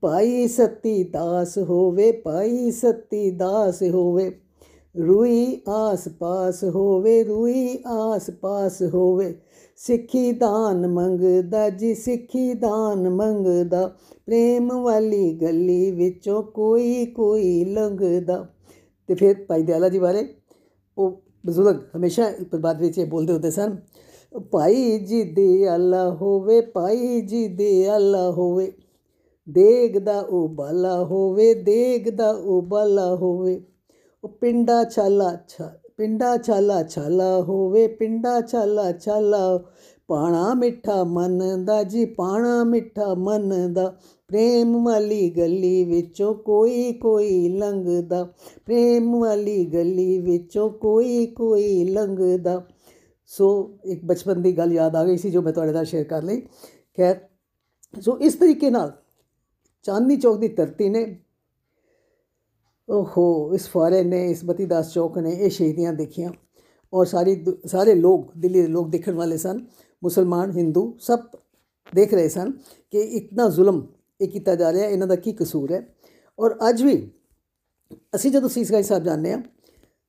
ਭਾਈ 0.01 0.48
ਸਤੀ 0.48 1.03
ਦਾਸ 1.03 1.57
ਹੋਵੇ, 1.59 2.11
ਭਾਈ 2.13 2.72
ਸਤੀ 2.72 3.29
ਦਾਸ 3.31 3.83
ਹੋਵੇ। 3.83 4.31
ਰੂਈ 5.05 5.62
ਆਸ 5.70 6.07
ਪਾਸ 6.07 6.64
ਹੋਵੇ, 6.64 7.24
ਰੂਈ 7.24 7.79
ਆਸ 7.86 8.29
ਪਾਸ 8.29 8.81
ਹੋਵੇ। 8.94 9.40
ਸਿੱਖੀ 9.77 10.31
ਦਾਨ 10.31 10.88
ਮੰਗਦਾ, 10.88 11.70
ਜੀ 11.70 11.96
ਸਿੱਖੀ 11.96 12.53
ਦਾਨ 12.53 13.10
ਮੰਗਦਾ। 13.10 13.88
ਪ੍ਰੇਮ 14.25 14.74
ਵਾਲੀ 14.81 15.33
ਗਲੀ 15.33 15.92
ਵਿੱਚੋਂ 15.92 16.44
ਕੋਈ 16.44 17.05
ਕੋਈ 17.05 17.66
ਲੰਘਦਾ। 17.66 18.48
ਤੇ 19.07 19.16
ਫਿਰ 19.16 19.36
ਭਾਈ 19.48 19.64
ਦਿਆਲਾ 19.64 19.90
ਜੀ 19.90 20.00
ਬਾਰੇ, 20.00 20.27
ਉਹ 20.98 21.22
ਬਜ਼ੁਰਗ 21.46 21.75
ਹਮੇਸ਼ਾ 21.98 22.31
ਬਾਤ 22.60 22.81
ਵਿੱਚ 22.81 22.98
ਇਹ 22.98 23.05
ਬੋਲਦੇ 23.05 23.33
ਹੁੰਦੇ 23.33 23.51
ਸਨ, 23.51 23.77
ਭਾਈ 24.51 25.00
ਜੀ 25.00 25.24
ਦੇ 25.24 25.75
ਅੱਲਾ 25.75 26.10
ਹੋਵੇ, 26.10 26.62
ਭਾਈ 26.62 27.22
ਜੀ 27.22 27.48
ਦੇ 27.48 27.96
ਅੱਲਾ 27.96 28.31
ਹੋਵੇ। 28.31 28.72
ਦੇਖਦਾ 29.50 30.20
ਉਹ 30.20 30.50
ਬਾਲਾ 30.50 31.03
ਹੋਵੇ 31.03 31.53
ਦੇਖਦਾ 31.53 32.31
ਉਹ 32.31 32.62
ਬਾਲਾ 32.62 33.16
ਹੋਵੇ। 33.16 33.62
ਉਹ 34.27 34.31
ਪਿੰਡਾ 34.31 34.83
ਛਾਲਾ 34.83 35.37
ਛਾ, 35.48 35.79
ਪਿੰਡਾ 35.98 36.37
ਛਾਲਾ 36.37 36.83
ਛਾਲਾ 36.83 37.42
ਹੋਵੇ, 37.42 37.87
ਪਿੰਡਾ 37.87 38.42
ਛਾਲਾ 38.42 38.92
ਛਾਲਾ। 38.92 39.59
ਪਾਣਾ 40.07 40.53
ਮਿੱਠਾ 40.53 41.03
ਮਨ 41.03 41.66
ਦਾ 41.66 41.83
ਜੀ, 41.83 42.05
ਪਾਣਾ 42.05 42.63
ਮਿੱਠਾ 42.63 43.13
ਮਨ 43.13 43.74
ਦਾ 43.74 43.98
ਪ੍ਰੇਮ 44.27 44.85
ਵਾਲੀ 44.85 45.29
ਗਲੀ 45.29 45.83
ਵਿੱਚੋਂ 45.83 46.35
ਕੋਈ 46.35 46.94
ਕੋਈ 46.94 47.50
ਲੰਘਦਾ। 47.50 48.24
ਪ੍ਰੇਮ 48.66 49.20
ਵਾਲੀ 49.20 49.66
ਗਲੀ 49.66 50.20
ਵਿੱਚੋਂ 50.20 50.70
ਕੋਈ 50.70 51.25
ਕੋਈ 51.25 51.83
ਲੰਘਦਾ। 51.83 52.68
ਸੋ 53.25 53.77
ਇੱਕ 53.85 54.05
ਬਚਪਨ 54.05 54.42
ਦੀ 54.42 54.57
ਗੱਲ 54.57 54.74
ਯਾਦ 54.74 54.96
ਆ 54.96 55.03
ਗਈ 55.05 55.18
ਸੀ 55.18 55.31
ਜੋ 55.31 55.42
ਮੈਂ 55.42 55.53
ਤੁਹਾਡੇ 55.53 55.72
ਨਾਲ 55.72 55.85
ਸ਼ੇਅਰ 55.85 56.03
ਕਰ 56.03 56.24
ਲਈ। 56.24 56.42
ਖੈਰ, 56.98 57.16
ਸੋ 58.01 58.18
ਇਸ 58.20 58.33
ਤਰੀਕੇ 58.33 58.70
ਨਾਲ 58.70 58.92
ਚਾਂਦਨੀ 59.83 60.18
ਚੌਕ 60.18 60.37
ਦੀ 60.37 60.48
ਧਰਤੀ 60.48 60.90
ਨੇ 60.90 61.20
ਓਹੋ, 62.89 63.53
ਇਸ 63.53 63.69
ਫਾਰੇ 63.69 64.03
ਨੇ, 64.03 64.31
ਇਸ 64.31 64.45
ਬਤੀਦਾਸ 64.45 64.93
ਚੌਕ 64.93 65.17
ਨੇ 65.17 65.31
ਇਹ 65.31 65.50
ਸ਼ਹੀਦੀਆਂ 65.50 65.93
ਦੇਖੀਆਂ। 65.93 66.31
ਔਰ 66.93 67.05
ਸਾਰੀ 67.05 67.45
ਸਾਰੇ 67.65 67.95
ਲੋਕ, 67.95 68.31
ਦਿੱਲੀ 68.37 68.61
ਦੇ 68.61 68.67
ਲੋਕ 68.67 68.89
ਦੇਖਣ 68.89 69.13
ਵਾਲੇ 69.13 69.37
ਸਨ। 69.37 69.65
ਮੁਸਲਮਾਨ, 70.03 70.51
ਹਿੰਦੂ, 70.51 70.97
ਸਭ 71.00 71.19
ਦੇਖ 71.95 72.13
ਰਹੇ 72.13 72.29
ਸਨ 72.29 72.51
ਕਿ 72.91 73.00
ਇਤਨਾ 73.00 73.50
ਜ਼ੁਲਮ 73.50 73.87
ਇਹ 74.21 74.27
ਕੀਤਾ 74.27 74.55
ਜਾ 74.55 74.71
ਰਿਹਾ, 74.73 74.87
ਇਹਨਾਂ 74.87 75.07
ਦਾ 75.07 75.15
ਕੀ 75.15 75.31
ਕਸੂਰ 75.31 75.71
ਹੈ। 75.71 75.95
ਔਰ 76.39 76.57
ਅੱਜ 76.69 76.83
ਵੀ 76.83 77.11
ਅਸੀਂ 78.15 78.31
ਜਦੋਂ 78.31 78.50
ਸੀਸਗੰਜ 78.50 78.85
ਸਾਹਿਬ 78.85 79.03
ਜਾਂਦੇ 79.03 79.33
ਆ 79.33 79.41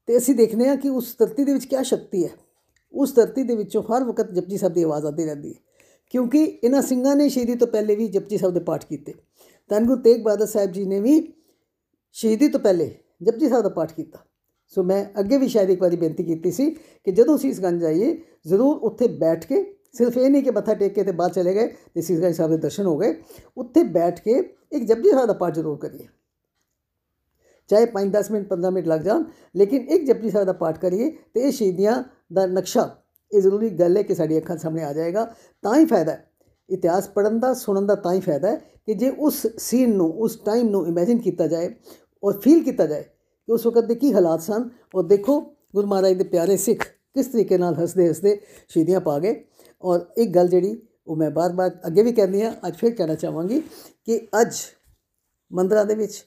ਤੇ 0.07 0.17
ਅਸੀਂ 0.17 0.35
ਦੇਖਦੇ 0.35 0.69
ਆ 0.69 0.77
ਕਿ 0.77 0.89
ਉਸ 0.89 1.17
ਧਰਤੀ 1.19 1.45
ਦੇ 1.45 1.53
ਵਿੱਚ 1.53 1.65
ਕੀ 1.65 1.77
ਸ਼ਕਤੀ 1.85 2.25
ਹੈ। 2.25 2.31
ਉਸ 2.93 3.15
ਧਰਤੀ 3.15 3.43
ਦੇ 3.43 3.57
ਵਿੱਚੋਂ 3.57 3.83
ਹਰ 3.83 4.05
ਵਕਤ 4.05 4.33
ਜਪਜੀ 4.33 4.57
ਸਾਹਿਬ 4.57 4.75
ਦੀ 4.75 4.83
ਆਵਾਜ਼ 4.83 5.05
ਆਉਂਦੀ 5.05 5.25
ਰਹਿੰਦੀ 5.25 5.55
ਹੈ। 5.55 5.59
ਕਿਉਂਕਿ 6.11 6.45
ਇਹਨਾਂ 6.65 6.83
ਸਿੰਘਾਂ 6.83 7.17
ਨੇ 7.17 7.29
ਸ਼ਹੀਦੀ 7.29 7.55
ਤੋਂ 7.55 7.67
ਪਹਿਲੇ 7.67 7.97
ਵੀ 7.97 8.09
ਜਪਜੀ 8.09 8.39
ਸਾਹਿਬ 8.39 8.55
ਦੇ 8.55 8.61
ਪਾਠ 8.61 8.85
ਕੀਤੇ। 8.85 9.15
ਧੰਨ 9.69 9.87
ਗੁਰੂ 9.87 10.01
ਤੇਗ 10.01 10.23
ਬਹਾਦਰ 10.23 10.47
ਸਾਹਿਬ 10.47 10.73
ਜੀ 10.73 10.85
ਨੇ 10.85 11.01
ਵੀ 11.01 11.33
ਸ਼ਹੀਦੀ 12.13 12.49
ਤੋਂ 12.49 12.61
ਪਹਿਲੇ 12.61 12.95
ਜਪਜੀ 13.23 13.49
ਸਾਹਿਬ 13.49 13.63
ਦਾ 13.63 13.69
ਪਾਠ 13.69 13.93
ਕੀਤਾ। 13.93 14.19
ਸੋ 14.77 14.83
ਮੈਂ 14.83 15.05
ਅੱਗੇ 15.21 15.37
ਵੀ 15.39 15.49
ਸ਼ਾਇਦ 15.49 15.71
ਇੱਕ 15.71 15.81
ਵਾਰੀ 15.83 15.97
ਬੇਨਤੀ 15.97 16.25
ਕੀਤੀ 16.25 16.51
ਸੀ 16.51 16.71
ਕਿ 16.71 17.13
ਜਦੋਂ 17.13 17.37
ਸੀਸਗੰਜ 17.39 17.81
ਜਾਈਏ, 17.81 18.17
ਜ਼ਰੂਰ 18.47 18.77
ਉੱਥੇ 18.77 19.09
ਬੈਠ 19.09 19.45
ਕੇ, 19.47 19.65
ਸਿਰਫ 19.93 20.17
ਇਹ 20.17 20.31
ਨਹੀਂ 20.31 20.43
ਕਿ 20.43 20.51
ਮੱਥਾ 20.51 20.75
ਟੇਕ 20.75 20.95
ਕੇ 20.95 21.05
ਤੇ 21.05 21.13
ਬਾਅਦ 21.13 21.33
ਚਲੇ 21.33 21.55
ਗਏ 21.55 21.67
ਤੇ 21.95 22.01
ਸੀਸਗੰਜ 22.01 22.35
ਸਾਹਿਬ 22.35 22.51
ਦੇ 22.51 22.57
ਦਰਸ਼ਨ 22.57 22.87
ਹੋ 22.87 22.97
ਗਏ, 22.99 23.15
ਉੱਥੇ 23.57 23.83
ਬੈਠ 23.83 24.21
ਕੇ 24.21 24.39
ਇੱਕ 24.73 24.85
ਜਪਜੀ 24.85 25.11
ਸਾਹਿਬ 25.11 25.27
ਦਾ 25.27 25.33
ਪਾਠ 25.33 25.55
ਜ਼ਰੂਰ 25.55 25.79
ਕਰੀਏ। 25.79 26.07
ਚਾਹੇ 27.71 27.87
5-10 27.87 28.31
ਮਿੰਟ 28.31 28.49
15 28.49 28.71
ਮਿੰਟ 28.71 28.87
ਲੱਗ 28.87 29.01
ਜਾਣ, 29.01 29.25
ਲੇਕਿਨ 29.57 29.89
ਇੱਕ 29.89 30.05
ਜਪਜੀ 30.05 30.31
ਸਾਹਿਬ 30.31 30.47
ਦਾ 30.47 30.53
ਪਾਠ 30.53 30.79
ਕਰੀਏ 30.79 31.11
ਤੇ 31.35 31.41
ਇਹ 31.41 31.53
ਸ਼ਹੀਦੀਆਂ 31.53 32.03
ਦਾ 32.33 32.47
ਨਕਸ਼ਾ, 32.47 32.89
ਇਹ 33.33 33.41
ਜ਼ਰੂਰੀ 33.41 33.71
ਗੱਲ 33.71 33.97
ਹੈ 33.97 34.03
ਕਿ 34.03 34.15
ਸਾਡੀ 34.15 34.39
ਅੱਖਾਂ 34.39 34.57
ਸਾਹਮਣੇ 34.57 34.83
ਆ 34.83 34.93
ਜਾਏਗਾ, 34.93 35.25
ਤਾਂ 35.63 35.75
ਹੀ 35.77 35.85
ਫਾਇਦਾ 35.85 36.13
ਹੈ। 36.13 36.31
ਇਤਿਹਾਸ 36.69 37.09
ਪੜਨ 37.09 37.39
ਦਾ, 37.41 37.53
ਸੁਣਨ 37.55 37.87
ਦਾ 37.87 37.95
ਤਾਂ 37.95 38.13
ਹੀ 38.13 38.21
ਫਾਇਦਾ 38.21 38.51
ਹੈ 38.51 38.57
ਕਿ 38.87 38.95
ਜੇ 38.95 39.11
ਉਸ 39.11 39.47
ਸੀਨ 39.59 39.95
ਨੂੰ, 39.97 40.11
ਉਸ 40.13 40.37
ਟਾਈਮ 40.37 40.69
ਨੂੰ 40.69 40.87
ਇਮੇਜਿਨ 40.87 41.19
ਕੀਤਾ 41.19 41.47
ਜਾਏ 41.47 41.71
ਔਰ 42.23 42.39
ਫੀਲ 42.41 42.63
ਕੀਤਾ 42.65 42.87
ਜਾਏ 42.87 43.03
ਕਿ 43.03 43.53
ਉਸ 43.53 43.67
ਵਕਤ 43.67 43.85
ਦੇ 43.85 43.95
ਕੀ 43.95 44.13
ਹਾਲਾਤ 44.15 44.43
ਸਨ 44.43 44.69
ਔਰ 44.95 45.05
ਦੇਖੋ 45.05 45.41
ਗੁਰੂ 45.75 45.87
ਮਹਾਰਾਜ 45.87 46.13
ਦੇ 46.13 46.25
ਪਿਆਰੇ 46.25 46.57
ਸਿੱਖ 46.57 46.85
ਕਿਸ 47.15 47.27
ਤਰੀਕੇ 47.27 47.59
ਨਾਲ 47.59 47.75
ਹੱਸਦੇ 47.75 48.09
ਹੱਸਦੇ 48.09 48.39
ਸ਼ਹੀਦੀਆਂ 48.69 49.01
ਪਾ 49.01 49.19
ਗਏ 49.19 49.35
ਔਰ 49.83 50.01
ਇੱਕ 50.17 50.35
ਗੱਲ 50.35 50.49
ਜਿਹੜੀ 50.49 50.81
ਉਹ 51.07 51.17
ਮੈਂ 51.17 51.31
ਬਾਰ-ਬਾਰ 51.31 51.71
ਅੱਗੇ 51.87 52.03
ਵੀ 52.03 52.13
ਕਹਿੰਦੀ 52.13 52.43
ਆ 52.43 52.53
ਅੱਜ 52.67 52.77
ਫਿਰ 52.77 52.95
ਕਹਿਣਾ 52.95 53.15
ਚਾਹਾਂਗੀ 53.15 53.61
ਕਿ 54.05 54.21
ਅੱਜ 54.41 54.57
ਮੰਦਰਾਂ 55.51 55.85
ਦੇ 55.85 55.95
ਵਿੱਚ 55.95 56.25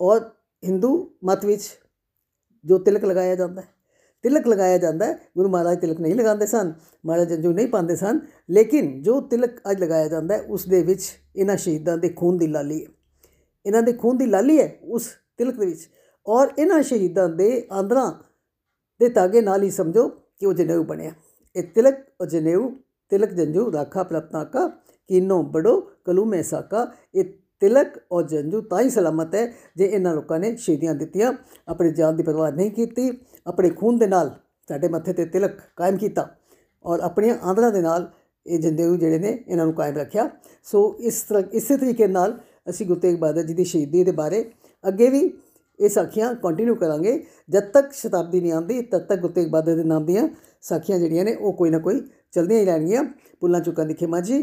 ਔਰ 0.00 0.20
ਹਿੰਦੂ 0.62 0.90
ਮਤ 1.24 1.44
ਵਿੱਚ 1.44 1.68
ਜੋ 2.64 2.78
ਤਿਲਕ 2.78 3.04
ਲਗਾਇਆ 3.04 3.34
ਜਾਂਦਾ 3.34 3.62
ਹੈ 3.62 3.68
ਤਿਲਕ 4.22 4.46
ਲਗਾਇਆ 4.48 4.78
ਜਾਂਦਾ 4.78 5.06
ਹੈ। 5.06 5.18
ਗੁਰੂ 5.36 5.48
ਮਹਾਰਾਜ 5.48 5.80
ਤਿਲਕ 5.80 6.00
ਨਹੀਂ 6.00 6.14
ਲਗਾਉਂਦੇ 6.14 6.46
ਸਨ, 6.46 6.72
ਮਹਾਰਾਜ 7.06 7.28
ਜੰਜੂ 7.28 7.52
ਨਹੀਂ 7.52 7.66
ਪਾਉਂਦੇ 7.66 7.96
ਸਨ, 7.96 8.20
ਲੇਕਿਨ 8.50 9.02
ਜੋ 9.02 9.20
ਤਿਲਕ 9.20 9.50
ਅੱਜ 9.70 9.82
ਲਗਾਇਆ 9.82 10.08
ਜਾਂਦਾ 10.08 10.34
ਹੈ, 10.34 10.40
ਉਸ 10.40 10.68
ਦੇ 10.68 10.82
ਵਿੱਚ 10.82 11.02
ਇਹਨਾਂ 11.36 11.56
ਸ਼ਹੀਦਾਂ 11.56 11.98
ਦੇ 11.98 12.08
ਖੂਨ 12.08 12.38
ਦੀ 12.38 12.46
ਲਾਲੀ 12.46 12.84
ਹੈ। 12.84 12.90
ਇਹਨਾਂ 13.66 13.82
ਦੇ 13.82 13.92
ਖੂਨ 13.92 14.16
ਦੀ 14.16 14.26
ਲਾਲੀ 14.26 14.60
ਹੈ 14.60 14.76
ਉਸ 14.82 15.08
ਤਿਲਕ 15.36 15.56
ਦੇ 15.56 15.66
ਵਿੱਚ। 15.66 15.88
ਔਰ 16.26 16.48
ਇਹਨਾਂ 16.58 16.82
ਸ਼ਹੀਦਾਂ 16.82 17.28
ਦੇ 17.28 17.66
ਆਂਦਰਾਂ 17.72 18.12
ਦੇ 19.00 19.08
ਤਾਗੇ 19.08 19.40
ਨਾਲ 19.40 19.62
ਹੀ 19.62 19.70
ਸਮਝੋ 19.70 20.08
ਕਿ 20.08 20.46
ਉਹ 20.46 20.52
ਜਨੇਊ 20.52 20.84
ਬਣਿਆ 20.84 21.12
ਇਹ 21.56 21.62
ਤਿਲਕ 21.62 21.98
ਔਰ 22.20 22.26
ਜਨੇਊ, 22.26 22.70
ਤਿਲਕ 23.08 23.30
ਜੰਜੂ 23.30 23.72
ਰਾਖਾ 23.72 24.02
ਪ੍ਰਪਨਾ 24.02 24.44
ਕਾ 24.44 24.68
ਕੀਨੋ 25.08 25.42
ਬੜੋ 25.42 25.80
ਕਲੂਮੇ 26.04 26.42
ਸਾਕਾ 26.42 26.86
ਇਹ 27.14 27.24
ਤਿਲਕ 27.60 27.98
ਔਰ 28.12 28.26
ਜੰਜੂ 28.28 28.60
ਤਾਂ 28.60 28.80
ਹੀ 28.80 28.90
ਸਲਾਮਤ 28.90 29.34
ਹੈ 29.34 29.46
ਜੇ 29.76 29.84
ਇਹਨਾਂ 29.84 30.14
ਲੋਕਾਂ 30.14 30.38
ਨੇ 30.38 30.54
ਸ਼ਹੀਦੀਆਂ 30.56 30.94
ਦਿੱਤੀਆਂ। 30.94 31.32
ਆਪਣੀ 31.68 31.92
ਜਾਨ 31.92 32.16
ਦੀ 32.16 32.22
ਪਰਵਾਹ 32.22 32.52
ਨਹੀਂ 32.52 32.70
ਕੀਤੀ। 32.70 33.10
ਆਪਣੇ 33.46 33.70
ਖੂਨ 33.70 33.98
ਦੇ 33.98 34.06
ਨਾਲ 34.06 34.30
ਸਾਡੇ 34.68 34.88
ਮੱਥੇ 34.88 35.12
ਤੇ 35.12 35.24
ਤਿਲਕ 35.24 35.58
ਕਾਇਮ 35.76 35.96
ਕੀਤਾ 35.96 36.28
ਔਰ 36.84 37.00
ਆਪਣੀਆਂ 37.00 37.36
ਆਂਦਰਾਂ 37.44 37.70
ਦੇ 37.72 37.80
ਨਾਲ 37.80 38.10
ਇਹ 38.46 38.58
ਜੰਦੇਊ 38.58 38.96
ਜਿਹੜੇ 38.96 39.18
ਨੇ 39.18 39.38
ਇਹਨਾਂ 39.48 39.64
ਨੂੰ 39.66 39.74
ਕਾਇਮ 39.74 39.96
ਰੱਖਿਆ। 39.96 40.28
ਸੋ 40.64 40.96
ਇਸ 41.00 41.22
ਤਰ੍ਹਾਂ, 41.22 41.42
ਇਸੇ 41.52 41.76
ਤਰੀਕੇ 41.76 42.06
ਨਾਲ 42.06 42.38
ਅਸੀਂ 42.70 42.86
ਗੁਰੂ 42.86 43.00
ਤੇਗ 43.00 43.18
ਬਹਾਦਰ 43.18 43.42
ਜੀ 43.42 43.54
ਦੀ 43.54 43.64
ਸ਼ਹੀਦੀ 43.64 44.04
ਦੇ 44.04 44.12
ਬਾਰੇ 44.12 44.44
ਅੱਗੇ 44.84 45.08
ਵੀ 45.10 45.20
ਇਹ 45.78 45.88
ਸਾਖੀਆਂ 45.88 46.34
ਕੰਟੀਨਿਊ 46.34 46.74
ਕਰਾਂਗੇ। 46.74 47.12
ਜਦ 47.50 47.70
ਤੱਕ 47.72 47.92
ਸ਼ਤਾਬਦੀ 47.92 48.40
ਨਹੀਂ 48.40 48.52
ਆਉਂਦੀ, 48.52 48.80
ਤਦ 48.82 48.98
ਤੱਕ 48.98 49.20
ਗੁਰੂ 49.20 49.32
ਤੇਗ 49.32 49.48
ਬਹਾਦਰ 49.48 49.76
ਦੇ 49.76 49.84
ਨਾਮ 49.84 50.06
ਦੀਆਂ 50.06 50.28
ਸਾਖੀਆਂ 50.62 50.98
ਜਿਹੜੀਆਂ 50.98 51.24
ਨੇ 51.24 51.34
ਉਹ 51.34 51.52
ਕੋਈ 51.52 51.70
ਨਾ 51.70 51.78
ਕੋਈ 51.78 52.00
ਚਲਦੀਆਂ 52.32 52.60
ਹੀ 52.60 52.64
ਰਹਿਣਗੀਆਂ। 52.64 53.04
ਪੁੱਲਾਂ 53.40 53.60
ਚੁੱਕਾਂ 53.60 53.86
ਦੀ 53.86 53.94
ਖਿਮਾ 53.94 54.20
ਜੀ 54.20 54.42